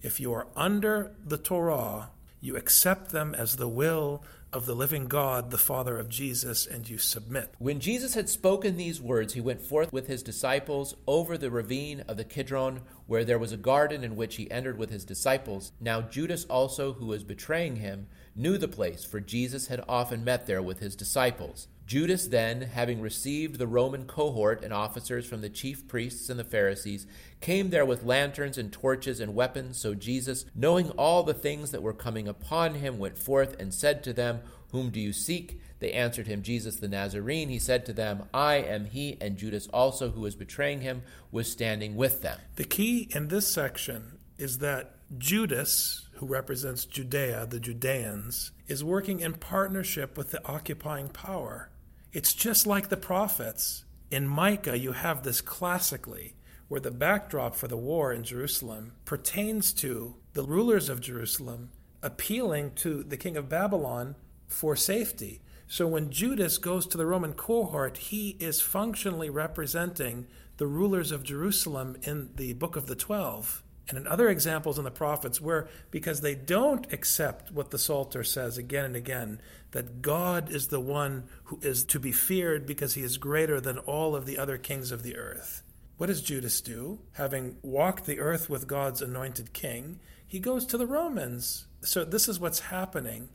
if 0.00 0.18
you 0.18 0.32
are 0.32 0.48
under 0.56 1.14
the 1.24 1.38
Torah, 1.38 2.10
You 2.44 2.56
accept 2.56 3.12
them 3.12 3.36
as 3.36 3.54
the 3.54 3.68
will 3.68 4.24
of 4.52 4.66
the 4.66 4.74
living 4.74 5.06
God, 5.06 5.52
the 5.52 5.58
Father 5.58 5.96
of 5.96 6.08
Jesus, 6.08 6.66
and 6.66 6.90
you 6.90 6.98
submit. 6.98 7.54
When 7.58 7.78
Jesus 7.78 8.14
had 8.14 8.28
spoken 8.28 8.76
these 8.76 9.00
words, 9.00 9.34
he 9.34 9.40
went 9.40 9.62
forth 9.62 9.92
with 9.92 10.08
his 10.08 10.24
disciples 10.24 10.96
over 11.06 11.38
the 11.38 11.52
ravine 11.52 12.00
of 12.08 12.16
the 12.16 12.24
Kidron, 12.24 12.80
where 13.06 13.24
there 13.24 13.38
was 13.38 13.52
a 13.52 13.56
garden 13.56 14.02
in 14.02 14.16
which 14.16 14.36
he 14.36 14.50
entered 14.50 14.76
with 14.76 14.90
his 14.90 15.04
disciples. 15.04 15.70
Now 15.80 16.00
Judas 16.00 16.44
also, 16.46 16.94
who 16.94 17.06
was 17.06 17.22
betraying 17.22 17.76
him, 17.76 18.08
knew 18.34 18.58
the 18.58 18.68
place, 18.68 19.04
for 19.04 19.20
Jesus 19.20 19.66
had 19.68 19.84
often 19.88 20.24
met 20.24 20.46
there 20.46 20.62
with 20.62 20.80
his 20.80 20.96
disciples. 20.96 21.68
Judas 21.86 22.28
then, 22.28 22.62
having 22.62 23.00
received 23.00 23.58
the 23.58 23.66
Roman 23.66 24.06
cohort 24.06 24.64
and 24.64 24.72
officers 24.72 25.26
from 25.26 25.40
the 25.40 25.50
chief 25.50 25.86
priests 25.88 26.30
and 26.30 26.38
the 26.38 26.44
Pharisees, 26.44 27.06
came 27.40 27.70
there 27.70 27.84
with 27.84 28.04
lanterns 28.04 28.56
and 28.56 28.72
torches 28.72 29.20
and 29.20 29.34
weapons. 29.34 29.78
So 29.78 29.94
Jesus, 29.94 30.44
knowing 30.54 30.90
all 30.90 31.22
the 31.22 31.34
things 31.34 31.70
that 31.72 31.82
were 31.82 31.92
coming 31.92 32.28
upon 32.28 32.76
him, 32.76 32.98
went 32.98 33.18
forth 33.18 33.60
and 33.60 33.74
said 33.74 34.02
to 34.04 34.12
them, 34.12 34.40
Whom 34.70 34.90
do 34.90 35.00
you 35.00 35.12
seek? 35.12 35.60
They 35.80 35.92
answered 35.92 36.28
him, 36.28 36.42
Jesus 36.42 36.76
the 36.76 36.88
Nazarene. 36.88 37.48
He 37.48 37.58
said 37.58 37.84
to 37.86 37.92
them, 37.92 38.22
I 38.32 38.54
am 38.54 38.84
he. 38.84 39.18
And 39.20 39.36
Judas 39.36 39.66
also, 39.72 40.10
who 40.10 40.20
was 40.20 40.36
betraying 40.36 40.80
him, 40.80 41.02
was 41.32 41.50
standing 41.50 41.96
with 41.96 42.22
them. 42.22 42.38
The 42.54 42.64
key 42.64 43.08
in 43.14 43.28
this 43.28 43.52
section 43.52 44.18
is 44.38 44.58
that 44.58 44.94
Judas, 45.18 46.08
who 46.22 46.28
represents 46.28 46.84
Judea, 46.84 47.48
the 47.50 47.58
Judeans, 47.58 48.52
is 48.68 48.84
working 48.84 49.18
in 49.18 49.32
partnership 49.32 50.16
with 50.16 50.30
the 50.30 50.40
occupying 50.46 51.08
power. 51.08 51.68
It's 52.12 52.32
just 52.32 52.64
like 52.64 52.90
the 52.90 52.96
prophets. 52.96 53.84
In 54.08 54.28
Micah, 54.28 54.78
you 54.78 54.92
have 54.92 55.24
this 55.24 55.40
classically, 55.40 56.36
where 56.68 56.80
the 56.80 56.92
backdrop 56.92 57.56
for 57.56 57.66
the 57.66 57.76
war 57.76 58.12
in 58.12 58.22
Jerusalem 58.22 58.92
pertains 59.04 59.72
to 59.72 60.14
the 60.32 60.44
rulers 60.44 60.88
of 60.88 61.00
Jerusalem 61.00 61.70
appealing 62.04 62.74
to 62.76 63.02
the 63.02 63.16
king 63.16 63.36
of 63.36 63.48
Babylon 63.48 64.14
for 64.46 64.76
safety. 64.76 65.40
So 65.66 65.88
when 65.88 66.12
Judas 66.12 66.56
goes 66.56 66.86
to 66.86 66.96
the 66.96 67.06
Roman 67.06 67.32
cohort, 67.32 67.96
he 67.96 68.36
is 68.38 68.60
functionally 68.60 69.28
representing 69.28 70.28
the 70.58 70.68
rulers 70.68 71.10
of 71.10 71.24
Jerusalem 71.24 71.96
in 72.04 72.30
the 72.36 72.52
book 72.52 72.76
of 72.76 72.86
the 72.86 72.94
Twelve. 72.94 73.64
And 73.88 73.98
in 73.98 74.06
other 74.06 74.28
examples 74.28 74.78
in 74.78 74.84
the 74.84 74.90
prophets, 74.90 75.40
where 75.40 75.68
because 75.90 76.20
they 76.20 76.34
don't 76.34 76.90
accept 76.92 77.50
what 77.50 77.70
the 77.70 77.78
Psalter 77.78 78.22
says 78.22 78.56
again 78.56 78.84
and 78.84 78.96
again, 78.96 79.40
that 79.72 80.02
God 80.02 80.50
is 80.50 80.68
the 80.68 80.80
one 80.80 81.24
who 81.44 81.58
is 81.62 81.84
to 81.86 81.98
be 81.98 82.12
feared 82.12 82.66
because 82.66 82.94
he 82.94 83.02
is 83.02 83.16
greater 83.18 83.60
than 83.60 83.78
all 83.78 84.14
of 84.14 84.24
the 84.24 84.38
other 84.38 84.56
kings 84.56 84.92
of 84.92 85.02
the 85.02 85.16
earth. 85.16 85.62
What 85.96 86.06
does 86.06 86.22
Judas 86.22 86.60
do? 86.60 87.00
Having 87.12 87.56
walked 87.62 88.06
the 88.06 88.20
earth 88.20 88.48
with 88.48 88.66
God's 88.66 89.02
anointed 89.02 89.52
king, 89.52 90.00
he 90.26 90.38
goes 90.38 90.64
to 90.66 90.78
the 90.78 90.86
Romans. 90.86 91.66
So 91.82 92.04
this 92.04 92.28
is 92.28 92.40
what's 92.40 92.60
happening. 92.60 93.28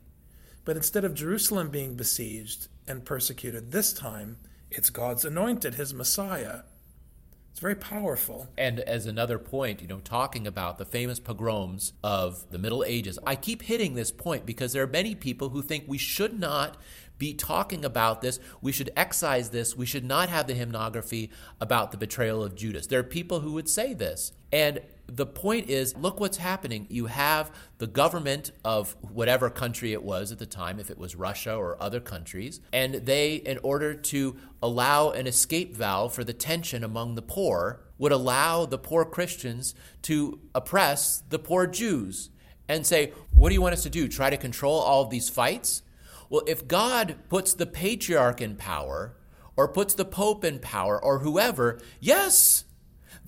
But 0.64 0.76
instead 0.76 1.04
of 1.04 1.14
Jerusalem 1.14 1.70
being 1.70 1.94
besieged 1.94 2.68
and 2.86 3.04
persecuted 3.04 3.70
this 3.70 3.92
time, 3.92 4.38
it's 4.70 4.90
God's 4.90 5.24
anointed, 5.24 5.74
his 5.74 5.94
Messiah. 5.94 6.62
It's 7.58 7.62
very 7.64 7.74
powerful. 7.74 8.46
And 8.56 8.78
as 8.78 9.06
another 9.06 9.36
point, 9.36 9.82
you 9.82 9.88
know, 9.88 9.98
talking 9.98 10.46
about 10.46 10.78
the 10.78 10.84
famous 10.84 11.18
pogroms 11.18 11.92
of 12.04 12.48
the 12.52 12.58
Middle 12.58 12.84
Ages, 12.84 13.18
I 13.26 13.34
keep 13.34 13.62
hitting 13.62 13.94
this 13.94 14.12
point 14.12 14.46
because 14.46 14.72
there 14.72 14.84
are 14.84 14.86
many 14.86 15.16
people 15.16 15.48
who 15.48 15.60
think 15.60 15.82
we 15.88 15.98
should 15.98 16.38
not 16.38 16.76
be 17.18 17.34
talking 17.34 17.84
about 17.84 18.22
this. 18.22 18.38
We 18.62 18.70
should 18.70 18.92
excise 18.96 19.50
this. 19.50 19.76
We 19.76 19.86
should 19.86 20.04
not 20.04 20.28
have 20.28 20.46
the 20.46 20.54
hymnography 20.54 21.30
about 21.60 21.90
the 21.90 21.96
betrayal 21.96 22.44
of 22.44 22.54
Judas. 22.54 22.86
There 22.86 23.00
are 23.00 23.02
people 23.02 23.40
who 23.40 23.54
would 23.54 23.68
say 23.68 23.92
this. 23.92 24.30
And 24.52 24.80
the 25.08 25.26
point 25.26 25.70
is 25.70 25.96
look 25.96 26.20
what's 26.20 26.36
happening. 26.36 26.86
You 26.90 27.06
have 27.06 27.50
the 27.78 27.86
government 27.86 28.52
of 28.64 28.96
whatever 29.00 29.50
country 29.50 29.92
it 29.92 30.02
was 30.02 30.30
at 30.30 30.38
the 30.38 30.46
time, 30.46 30.78
if 30.78 30.90
it 30.90 30.98
was 30.98 31.16
Russia 31.16 31.54
or 31.54 31.82
other 31.82 32.00
countries, 32.00 32.60
and 32.72 32.94
they, 32.94 33.36
in 33.36 33.58
order 33.62 33.94
to 33.94 34.36
allow 34.62 35.10
an 35.10 35.26
escape 35.26 35.74
valve 35.74 36.12
for 36.12 36.24
the 36.24 36.34
tension 36.34 36.84
among 36.84 37.14
the 37.14 37.22
poor, 37.22 37.80
would 37.96 38.12
allow 38.12 38.66
the 38.66 38.78
poor 38.78 39.04
Christians 39.04 39.74
to 40.02 40.40
oppress 40.54 41.22
the 41.28 41.38
poor 41.38 41.66
Jews 41.66 42.30
and 42.68 42.86
say, 42.86 43.12
What 43.32 43.48
do 43.48 43.54
you 43.54 43.62
want 43.62 43.72
us 43.72 43.82
to 43.84 43.90
do? 43.90 44.08
Try 44.08 44.30
to 44.30 44.36
control 44.36 44.78
all 44.78 45.02
of 45.02 45.10
these 45.10 45.30
fights? 45.30 45.82
Well, 46.28 46.42
if 46.46 46.68
God 46.68 47.16
puts 47.30 47.54
the 47.54 47.66
patriarch 47.66 48.42
in 48.42 48.56
power, 48.56 49.16
or 49.56 49.66
puts 49.66 49.94
the 49.94 50.04
Pope 50.04 50.44
in 50.44 50.58
power, 50.58 51.02
or 51.02 51.20
whoever, 51.20 51.80
yes, 51.98 52.64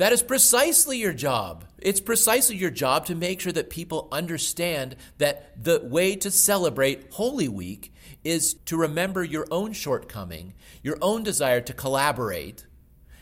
that 0.00 0.14
is 0.14 0.23
precisely 0.23 0.97
your 0.97 1.12
job. 1.12 1.66
It's 1.76 2.00
precisely 2.00 2.57
your 2.57 2.71
job 2.71 3.04
to 3.04 3.14
make 3.14 3.38
sure 3.38 3.52
that 3.52 3.69
people 3.69 4.09
understand 4.11 4.97
that 5.19 5.62
the 5.62 5.78
way 5.85 6.16
to 6.16 6.30
celebrate 6.30 7.12
Holy 7.12 7.49
Week 7.49 7.92
is 8.25 8.54
to 8.64 8.78
remember 8.78 9.23
your 9.23 9.47
own 9.50 9.75
shortcoming, 9.75 10.54
your 10.83 10.97
own 11.02 11.23
desire 11.23 11.61
to 11.61 11.75
collaborate, 11.75 12.64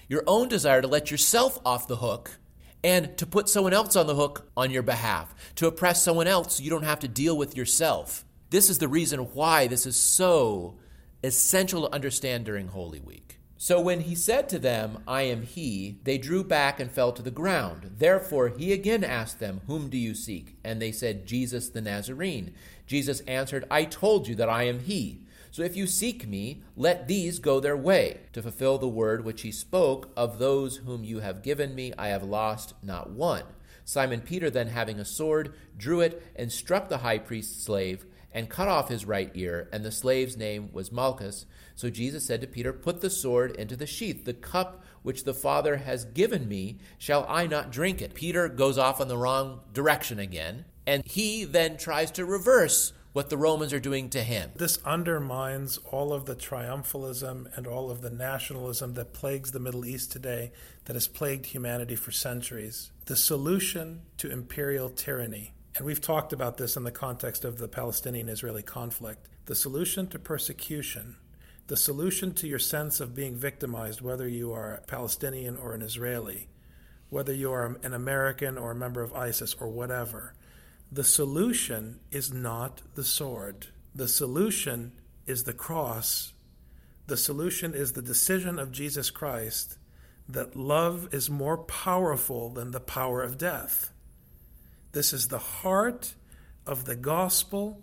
your 0.06 0.23
own 0.28 0.47
desire 0.47 0.80
to 0.80 0.87
let 0.87 1.11
yourself 1.11 1.58
off 1.66 1.88
the 1.88 1.97
hook, 1.97 2.38
and 2.85 3.18
to 3.18 3.26
put 3.26 3.49
someone 3.49 3.75
else 3.75 3.97
on 3.97 4.06
the 4.06 4.14
hook 4.14 4.49
on 4.56 4.70
your 4.70 4.85
behalf, 4.85 5.35
to 5.56 5.66
oppress 5.66 6.04
someone 6.04 6.28
else 6.28 6.54
so 6.54 6.62
you 6.62 6.70
don't 6.70 6.85
have 6.85 7.00
to 7.00 7.08
deal 7.08 7.37
with 7.37 7.56
yourself. 7.56 8.25
This 8.50 8.70
is 8.70 8.78
the 8.78 8.87
reason 8.87 9.18
why 9.35 9.66
this 9.66 9.85
is 9.85 9.97
so 9.97 10.78
essential 11.25 11.88
to 11.88 11.92
understand 11.92 12.44
during 12.44 12.68
Holy 12.68 13.00
Week. 13.00 13.27
So 13.60 13.80
when 13.80 14.02
he 14.02 14.14
said 14.14 14.48
to 14.50 14.58
them, 14.60 15.02
I 15.08 15.22
am 15.22 15.42
he, 15.42 15.98
they 16.04 16.16
drew 16.16 16.44
back 16.44 16.78
and 16.78 16.92
fell 16.92 17.10
to 17.10 17.22
the 17.22 17.32
ground. 17.32 17.96
Therefore 17.98 18.50
he 18.50 18.72
again 18.72 19.02
asked 19.02 19.40
them, 19.40 19.62
Whom 19.66 19.90
do 19.90 19.98
you 19.98 20.14
seek? 20.14 20.56
And 20.62 20.80
they 20.80 20.92
said, 20.92 21.26
Jesus 21.26 21.68
the 21.68 21.80
Nazarene. 21.80 22.54
Jesus 22.86 23.18
answered, 23.22 23.64
I 23.68 23.84
told 23.84 24.28
you 24.28 24.36
that 24.36 24.48
I 24.48 24.62
am 24.62 24.78
he. 24.78 25.22
So 25.50 25.62
if 25.62 25.74
you 25.74 25.88
seek 25.88 26.28
me, 26.28 26.62
let 26.76 27.08
these 27.08 27.40
go 27.40 27.58
their 27.58 27.76
way, 27.76 28.20
to 28.32 28.42
fulfill 28.42 28.78
the 28.78 28.86
word 28.86 29.24
which 29.24 29.42
he 29.42 29.50
spoke, 29.50 30.12
Of 30.16 30.38
those 30.38 30.76
whom 30.76 31.02
you 31.02 31.18
have 31.18 31.42
given 31.42 31.74
me, 31.74 31.92
I 31.98 32.08
have 32.08 32.22
lost 32.22 32.74
not 32.80 33.10
one. 33.10 33.42
Simon 33.84 34.20
Peter, 34.20 34.50
then 34.50 34.68
having 34.68 35.00
a 35.00 35.04
sword, 35.04 35.52
drew 35.76 36.00
it 36.00 36.22
and 36.36 36.52
struck 36.52 36.88
the 36.88 36.98
high 36.98 37.18
priest's 37.18 37.60
slave 37.60 38.04
and 38.32 38.49
cut 38.49 38.68
off 38.68 38.88
his 38.88 39.04
right 39.04 39.30
ear, 39.35 39.68
and 39.73 39.85
the 39.85 39.90
slave's 39.90 40.37
name 40.37 40.70
was 40.73 40.92
Malchus. 40.92 41.47
So 41.75 41.90
Jesus 41.90 42.25
said 42.25 42.40
to 42.40 42.47
Peter, 42.47 42.73
Put 42.73 43.00
the 43.00 43.11
sword 43.11 43.56
into 43.56 43.76
the 43.76 43.87
sheath. 43.87 44.25
The 44.25 44.35
cup 44.35 44.85
which 45.02 45.25
the 45.25 45.35
Father 45.35 45.76
has 45.76 46.04
given 46.04 46.49
me, 46.49 46.78
shall 46.99 47.25
I 47.28 47.47
not 47.47 47.70
drink 47.70 48.02
it? 48.02 48.14
Peter 48.14 48.49
goes 48.49 48.78
off 48.78 49.00
in 49.00 49.08
the 49.08 49.16
wrong 49.16 49.61
direction 49.73 50.18
again, 50.18 50.64
and 50.87 51.02
he 51.06 51.44
then 51.44 51.76
tries 51.76 52.11
to 52.12 52.25
reverse 52.25 52.92
what 53.12 53.30
the 53.30 53.37
Romans 53.37 53.73
are 53.73 53.80
doing 53.80 54.11
to 54.11 54.23
him. 54.23 54.50
This 54.56 54.78
undermines 54.85 55.78
all 55.90 56.12
of 56.12 56.26
the 56.26 56.37
triumphalism 56.37 57.56
and 57.56 57.66
all 57.66 57.90
of 57.90 58.02
the 58.02 58.11
nationalism 58.11 58.94
that 58.94 59.14
plagues 59.14 59.50
the 59.50 59.58
Middle 59.58 59.85
East 59.85 60.12
today, 60.12 60.52
that 60.85 60.94
has 60.94 61.08
plagued 61.08 61.47
humanity 61.47 61.97
for 61.97 62.12
centuries. 62.12 62.92
The 63.06 63.16
solution 63.16 64.02
to 64.18 64.30
imperial 64.30 64.90
tyranny 64.90 65.54
and 65.78 65.87
we've 65.87 66.00
talked 66.00 66.32
about 66.32 66.56
this 66.56 66.76
in 66.76 66.82
the 66.82 66.90
context 66.90 67.44
of 67.44 67.58
the 67.58 67.68
Palestinian 67.68 68.28
Israeli 68.28 68.64
conflict. 68.64 69.28
The 69.47 69.54
solution 69.54 70.08
to 70.08 70.18
persecution, 70.18 71.14
the 71.68 71.76
solution 71.76 72.35
to 72.35 72.49
your 72.49 72.58
sense 72.58 72.99
of 72.99 73.14
being 73.14 73.37
victimized, 73.37 74.00
whether 74.00 74.26
you 74.26 74.52
are 74.52 74.75
a 74.75 74.80
Palestinian 74.80 75.56
or 75.56 75.75
an 75.75 75.82
Israeli, 75.82 76.49
whether 77.11 77.32
you 77.32 77.52
are 77.52 77.78
an 77.85 77.94
American 77.94 78.58
or 78.58 78.73
a 78.73 78.75
member 78.75 79.02
of 79.02 79.14
ISIS 79.14 79.54
or 79.54 79.68
whatever, 79.68 80.35
the 80.90 81.04
solution 81.04 82.00
is 82.11 82.32
not 82.32 82.82
the 82.97 83.04
sword. 83.04 83.68
The 83.94 84.08
solution 84.08 84.94
is 85.28 85.44
the 85.44 85.52
cross. 85.52 86.32
The 87.06 87.16
solution 87.16 87.73
is 87.73 87.92
the 87.92 88.02
decision 88.02 88.58
of 88.58 88.73
Jesus 88.73 89.11
Christ 89.11 89.78
that 90.28 90.56
love 90.56 91.14
is 91.14 91.30
more 91.30 91.58
powerful 91.58 92.50
than 92.50 92.73
the 92.73 92.80
power 92.80 93.23
of 93.23 93.38
death. 93.38 93.92
This 94.92 95.12
is 95.12 95.28
the 95.28 95.38
heart 95.38 96.14
of 96.66 96.85
the 96.85 96.97
gospel 96.97 97.83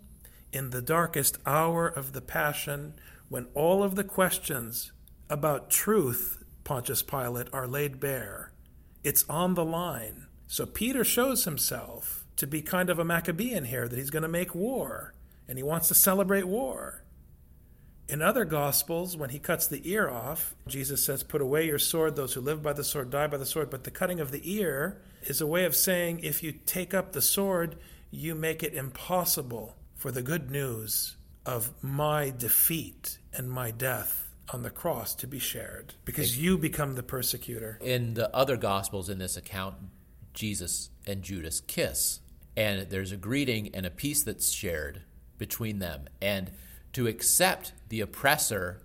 in 0.51 0.71
the 0.71 0.81
darkest 0.81 1.37
hour 1.45 1.87
of 1.87 2.13
the 2.13 2.21
Passion 2.21 2.93
when 3.29 3.47
all 3.53 3.83
of 3.83 3.95
the 3.95 4.03
questions 4.03 4.91
about 5.29 5.69
truth, 5.69 6.43
Pontius 6.63 7.03
Pilate, 7.03 7.47
are 7.53 7.67
laid 7.67 7.99
bare. 7.99 8.51
It's 9.03 9.25
on 9.29 9.53
the 9.53 9.65
line. 9.65 10.27
So 10.47 10.65
Peter 10.65 11.03
shows 11.03 11.43
himself 11.43 12.25
to 12.37 12.47
be 12.47 12.61
kind 12.61 12.89
of 12.89 12.99
a 12.99 13.05
Maccabean 13.05 13.65
here, 13.65 13.87
that 13.87 13.97
he's 13.97 14.09
going 14.09 14.23
to 14.23 14.29
make 14.29 14.53
war, 14.53 15.13
and 15.47 15.57
he 15.57 15.63
wants 15.63 15.87
to 15.87 15.93
celebrate 15.93 16.47
war. 16.47 17.03
In 18.07 18.21
other 18.21 18.45
Gospels, 18.45 19.17
when 19.17 19.31
he 19.31 19.39
cuts 19.39 19.67
the 19.67 19.81
ear 19.89 20.09
off, 20.09 20.55
Jesus 20.67 21.03
says, 21.03 21.23
Put 21.23 21.41
away 21.41 21.65
your 21.65 21.79
sword. 21.79 22.15
Those 22.15 22.33
who 22.33 22.41
live 22.41 22.61
by 22.61 22.73
the 22.73 22.83
sword 22.83 23.09
die 23.09 23.27
by 23.27 23.37
the 23.37 23.45
sword. 23.45 23.71
But 23.71 23.83
the 23.83 23.91
cutting 23.91 24.19
of 24.19 24.31
the 24.31 24.41
ear 24.43 25.01
is 25.25 25.41
a 25.41 25.47
way 25.47 25.65
of 25.65 25.75
saying 25.75 26.19
if 26.23 26.43
you 26.43 26.51
take 26.51 26.93
up 26.93 27.11
the 27.11 27.21
sword, 27.21 27.77
you 28.11 28.35
make 28.35 28.63
it 28.63 28.73
impossible 28.73 29.75
for 29.95 30.11
the 30.11 30.21
good 30.21 30.49
news 30.49 31.15
of 31.45 31.71
my 31.81 32.31
defeat 32.35 33.17
and 33.33 33.49
my 33.49 33.71
death 33.71 34.31
on 34.53 34.61
the 34.61 34.69
cross 34.69 35.15
to 35.15 35.27
be 35.27 35.39
shared 35.39 35.95
because 36.05 36.37
you 36.37 36.57
become 36.57 36.95
the 36.95 37.03
persecutor. 37.03 37.79
In 37.81 38.13
the 38.13 38.33
other 38.35 38.57
Gospels 38.57 39.09
in 39.09 39.17
this 39.17 39.37
account, 39.37 39.75
Jesus 40.33 40.89
and 41.07 41.21
Judas 41.23 41.61
kiss. 41.61 42.19
and 42.57 42.89
there's 42.89 43.11
a 43.11 43.17
greeting 43.17 43.69
and 43.73 43.85
a 43.85 43.89
peace 43.89 44.23
that's 44.23 44.51
shared 44.51 45.01
between 45.37 45.79
them. 45.79 46.05
And 46.21 46.51
to 46.93 47.07
accept 47.07 47.73
the 47.89 47.99
oppressor 48.01 48.81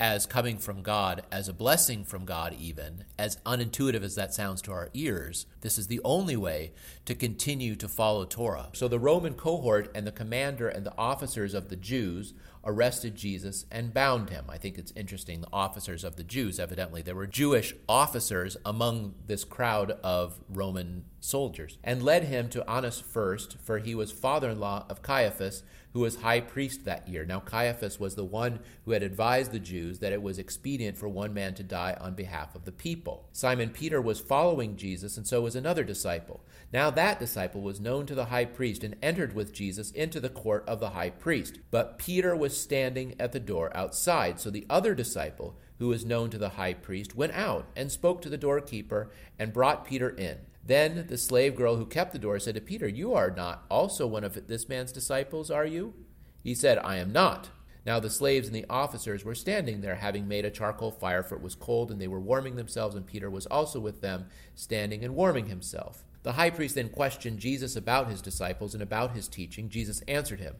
as 0.00 0.26
coming 0.26 0.58
from 0.58 0.82
God, 0.82 1.22
as 1.30 1.48
a 1.48 1.52
blessing 1.52 2.04
from 2.04 2.24
God, 2.24 2.54
even, 2.58 3.04
as 3.18 3.36
unintuitive 3.46 4.02
as 4.02 4.16
that 4.16 4.34
sounds 4.34 4.60
to 4.62 4.72
our 4.72 4.90
ears, 4.92 5.46
this 5.60 5.78
is 5.78 5.86
the 5.86 6.00
only 6.04 6.36
way 6.36 6.72
to 7.04 7.14
continue 7.14 7.76
to 7.76 7.88
follow 7.88 8.24
Torah. 8.24 8.70
So 8.72 8.88
the 8.88 8.98
Roman 8.98 9.34
cohort 9.34 9.90
and 9.94 10.06
the 10.06 10.12
commander 10.12 10.68
and 10.68 10.84
the 10.84 10.96
officers 10.98 11.54
of 11.54 11.68
the 11.68 11.76
Jews 11.76 12.34
arrested 12.64 13.14
Jesus 13.14 13.66
and 13.70 13.94
bound 13.94 14.30
him. 14.30 14.46
I 14.48 14.58
think 14.58 14.78
it's 14.78 14.92
interesting. 14.96 15.42
The 15.42 15.48
officers 15.52 16.02
of 16.02 16.16
the 16.16 16.24
Jews, 16.24 16.58
evidently, 16.58 17.02
there 17.02 17.14
were 17.14 17.26
Jewish 17.26 17.74
officers 17.88 18.56
among 18.64 19.14
this 19.26 19.44
crowd 19.44 19.92
of 20.02 20.40
Roman 20.48 21.04
soldiers, 21.20 21.78
and 21.84 22.02
led 22.02 22.24
him 22.24 22.48
to 22.50 22.68
Annas 22.68 23.00
first, 23.00 23.58
for 23.62 23.78
he 23.78 23.94
was 23.94 24.10
father 24.10 24.50
in 24.50 24.60
law 24.60 24.86
of 24.88 25.02
Caiaphas, 25.02 25.62
who 25.94 26.00
was 26.00 26.16
high 26.16 26.40
priest 26.40 26.84
that 26.84 27.08
year. 27.08 27.24
Now, 27.24 27.38
Caiaphas 27.38 28.00
was 28.00 28.16
the 28.16 28.24
one 28.24 28.58
who 28.84 28.90
had 28.90 29.04
advised 29.04 29.52
the 29.52 29.60
Jews 29.60 30.00
that 30.00 30.12
it 30.12 30.20
was 30.20 30.40
expedient 30.40 30.98
for 30.98 31.08
one 31.08 31.32
man 31.32 31.54
to 31.54 31.62
die 31.62 31.96
on 32.00 32.14
behalf 32.14 32.56
of 32.56 32.64
the 32.64 32.72
people. 32.72 33.28
Simon 33.32 33.70
Peter 33.70 34.02
was 34.02 34.18
following 34.18 34.76
Jesus, 34.76 35.16
and 35.16 35.24
so 35.24 35.40
was 35.40 35.54
another 35.54 35.84
disciple. 35.84 36.44
Now, 36.72 36.90
that 36.90 37.20
disciple 37.20 37.60
was 37.60 37.80
known 37.80 38.06
to 38.06 38.14
the 38.16 38.24
high 38.26 38.44
priest 38.44 38.82
and 38.82 38.96
entered 39.00 39.36
with 39.36 39.52
Jesus 39.52 39.92
into 39.92 40.18
the 40.18 40.28
court 40.28 40.64
of 40.66 40.80
the 40.80 40.90
high 40.90 41.10
priest. 41.10 41.60
But 41.70 41.98
Peter 41.98 42.34
was 42.34 42.60
standing 42.60 43.14
at 43.20 43.30
the 43.30 43.38
door 43.38 43.70
outside. 43.76 44.40
So 44.40 44.50
the 44.50 44.66
other 44.68 44.96
disciple, 44.96 45.56
who 45.78 45.86
was 45.88 46.04
known 46.04 46.28
to 46.30 46.38
the 46.38 46.50
high 46.50 46.74
priest, 46.74 47.14
went 47.14 47.34
out 47.34 47.66
and 47.76 47.92
spoke 47.92 48.20
to 48.22 48.28
the 48.28 48.36
doorkeeper 48.36 49.10
and 49.38 49.52
brought 49.52 49.84
Peter 49.84 50.10
in. 50.10 50.38
Then 50.66 51.06
the 51.08 51.18
slave 51.18 51.56
girl 51.56 51.76
who 51.76 51.84
kept 51.84 52.12
the 52.12 52.18
door 52.18 52.38
said 52.38 52.54
to 52.54 52.60
Peter, 52.60 52.88
You 52.88 53.12
are 53.12 53.30
not 53.30 53.64
also 53.70 54.06
one 54.06 54.24
of 54.24 54.46
this 54.46 54.68
man's 54.68 54.92
disciples, 54.92 55.50
are 55.50 55.66
you? 55.66 55.94
He 56.42 56.54
said, 56.54 56.78
I 56.78 56.96
am 56.96 57.12
not. 57.12 57.50
Now 57.86 58.00
the 58.00 58.08
slaves 58.08 58.46
and 58.46 58.56
the 58.56 58.64
officers 58.70 59.24
were 59.24 59.34
standing 59.34 59.82
there, 59.82 59.96
having 59.96 60.26
made 60.26 60.46
a 60.46 60.50
charcoal 60.50 60.90
fire, 60.90 61.22
for 61.22 61.34
it 61.34 61.42
was 61.42 61.54
cold, 61.54 61.90
and 61.90 62.00
they 62.00 62.08
were 62.08 62.20
warming 62.20 62.56
themselves, 62.56 62.94
and 62.94 63.06
Peter 63.06 63.28
was 63.28 63.44
also 63.46 63.78
with 63.78 64.00
them, 64.00 64.26
standing 64.54 65.04
and 65.04 65.14
warming 65.14 65.46
himself. 65.46 66.04
The 66.22 66.32
high 66.32 66.48
priest 66.48 66.76
then 66.76 66.88
questioned 66.88 67.38
Jesus 67.38 67.76
about 67.76 68.08
his 68.08 68.22
disciples 68.22 68.72
and 68.72 68.82
about 68.82 69.14
his 69.14 69.28
teaching. 69.28 69.68
Jesus 69.68 70.00
answered 70.08 70.40
him, 70.40 70.56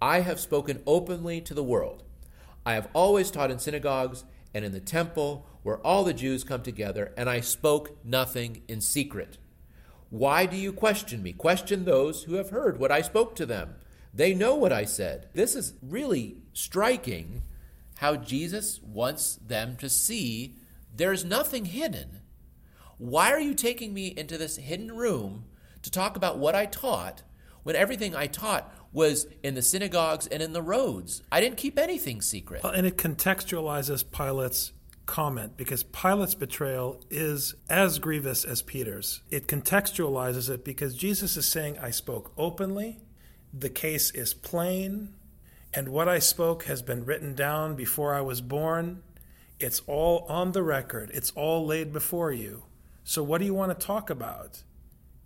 I 0.00 0.20
have 0.20 0.38
spoken 0.38 0.82
openly 0.86 1.40
to 1.40 1.54
the 1.54 1.64
world. 1.64 2.04
I 2.64 2.74
have 2.74 2.88
always 2.92 3.32
taught 3.32 3.50
in 3.50 3.58
synagogues 3.58 4.22
and 4.54 4.64
in 4.64 4.70
the 4.70 4.78
temple 4.78 5.46
where 5.64 5.78
all 5.78 6.04
the 6.04 6.14
Jews 6.14 6.44
come 6.44 6.62
together, 6.62 7.12
and 7.16 7.28
I 7.28 7.40
spoke 7.40 7.98
nothing 8.04 8.62
in 8.68 8.80
secret. 8.80 9.38
Why 10.10 10.46
do 10.46 10.56
you 10.56 10.72
question 10.72 11.22
me? 11.22 11.32
Question 11.32 11.84
those 11.84 12.24
who 12.24 12.34
have 12.34 12.50
heard 12.50 12.78
what 12.78 12.90
I 12.90 13.02
spoke 13.02 13.34
to 13.36 13.46
them. 13.46 13.74
They 14.14 14.34
know 14.34 14.54
what 14.54 14.72
I 14.72 14.84
said. 14.84 15.28
This 15.34 15.54
is 15.54 15.74
really 15.82 16.38
striking 16.52 17.42
how 17.98 18.16
Jesus 18.16 18.80
wants 18.82 19.36
them 19.36 19.76
to 19.76 19.88
see 19.88 20.54
there's 20.94 21.24
nothing 21.24 21.66
hidden. 21.66 22.20
Why 22.96 23.30
are 23.30 23.40
you 23.40 23.54
taking 23.54 23.92
me 23.92 24.08
into 24.08 24.38
this 24.38 24.56
hidden 24.56 24.96
room 24.96 25.44
to 25.82 25.90
talk 25.90 26.16
about 26.16 26.38
what 26.38 26.54
I 26.54 26.66
taught 26.66 27.22
when 27.62 27.76
everything 27.76 28.16
I 28.16 28.26
taught 28.26 28.74
was 28.92 29.26
in 29.42 29.54
the 29.54 29.62
synagogues 29.62 30.26
and 30.26 30.42
in 30.42 30.52
the 30.52 30.62
roads? 30.62 31.22
I 31.30 31.40
didn't 31.40 31.58
keep 31.58 31.78
anything 31.78 32.22
secret. 32.22 32.64
Well, 32.64 32.72
and 32.72 32.86
it 32.86 32.96
contextualizes 32.96 34.10
Pilate's 34.10 34.72
comment 35.08 35.56
because 35.56 35.82
Pilate's 35.82 36.36
betrayal 36.36 37.00
is 37.10 37.54
as 37.68 37.98
grievous 37.98 38.44
as 38.44 38.62
Peter's. 38.62 39.22
It 39.30 39.48
contextualizes 39.48 40.48
it 40.48 40.64
because 40.64 40.94
Jesus 40.94 41.36
is 41.36 41.46
saying, 41.46 41.78
I 41.78 41.90
spoke 41.90 42.32
openly, 42.36 43.00
the 43.52 43.70
case 43.70 44.12
is 44.12 44.34
plain, 44.34 45.14
and 45.74 45.88
what 45.88 46.08
I 46.08 46.18
spoke 46.18 46.64
has 46.64 46.82
been 46.82 47.04
written 47.04 47.34
down 47.34 47.74
before 47.74 48.14
I 48.14 48.20
was 48.20 48.40
born. 48.40 49.02
It's 49.58 49.80
all 49.86 50.24
on 50.28 50.52
the 50.52 50.62
record, 50.62 51.10
it's 51.12 51.32
all 51.32 51.66
laid 51.66 51.92
before 51.92 52.30
you. 52.30 52.64
So, 53.02 53.22
what 53.22 53.38
do 53.38 53.46
you 53.46 53.54
want 53.54 53.76
to 53.78 53.86
talk 53.86 54.10
about? 54.10 54.62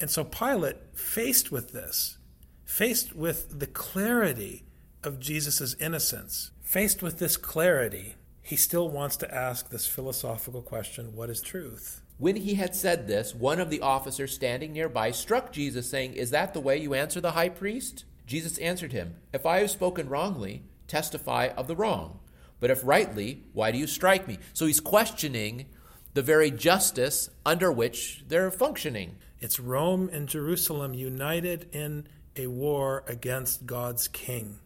And 0.00 0.08
so, 0.08 0.24
Pilate, 0.24 0.76
faced 0.94 1.50
with 1.50 1.72
this, 1.72 2.18
faced 2.64 3.14
with 3.14 3.58
the 3.58 3.66
clarity 3.66 4.64
of 5.02 5.18
Jesus' 5.18 5.74
innocence, 5.80 6.52
faced 6.62 7.02
with 7.02 7.18
this 7.18 7.36
clarity, 7.36 8.14
he 8.42 8.56
still 8.56 8.88
wants 8.88 9.16
to 9.18 9.34
ask 9.34 9.70
this 9.70 9.86
philosophical 9.86 10.62
question 10.62 11.14
what 11.14 11.30
is 11.30 11.40
truth? 11.40 12.02
When 12.18 12.36
he 12.36 12.54
had 12.54 12.74
said 12.74 13.06
this, 13.06 13.34
one 13.34 13.60
of 13.60 13.70
the 13.70 13.80
officers 13.80 14.34
standing 14.34 14.72
nearby 14.72 15.12
struck 15.12 15.52
Jesus, 15.52 15.88
saying, 15.88 16.14
Is 16.14 16.30
that 16.30 16.52
the 16.52 16.60
way 16.60 16.76
you 16.76 16.94
answer 16.94 17.20
the 17.20 17.32
high 17.32 17.48
priest? 17.48 18.04
Jesus 18.26 18.58
answered 18.58 18.92
him, 18.92 19.16
If 19.32 19.46
I 19.46 19.60
have 19.60 19.70
spoken 19.70 20.08
wrongly, 20.08 20.64
testify 20.86 21.48
of 21.56 21.68
the 21.68 21.76
wrong. 21.76 22.18
But 22.60 22.70
if 22.70 22.84
rightly, 22.84 23.44
why 23.52 23.72
do 23.72 23.78
you 23.78 23.86
strike 23.86 24.28
me? 24.28 24.38
So 24.52 24.66
he's 24.66 24.80
questioning 24.80 25.66
the 26.14 26.22
very 26.22 26.50
justice 26.50 27.30
under 27.46 27.72
which 27.72 28.24
they're 28.28 28.50
functioning. 28.50 29.16
It's 29.40 29.58
Rome 29.58 30.08
and 30.12 30.28
Jerusalem 30.28 30.94
united 30.94 31.68
in 31.72 32.06
a 32.36 32.46
war 32.46 33.02
against 33.08 33.66
God's 33.66 34.06
king 34.06 34.60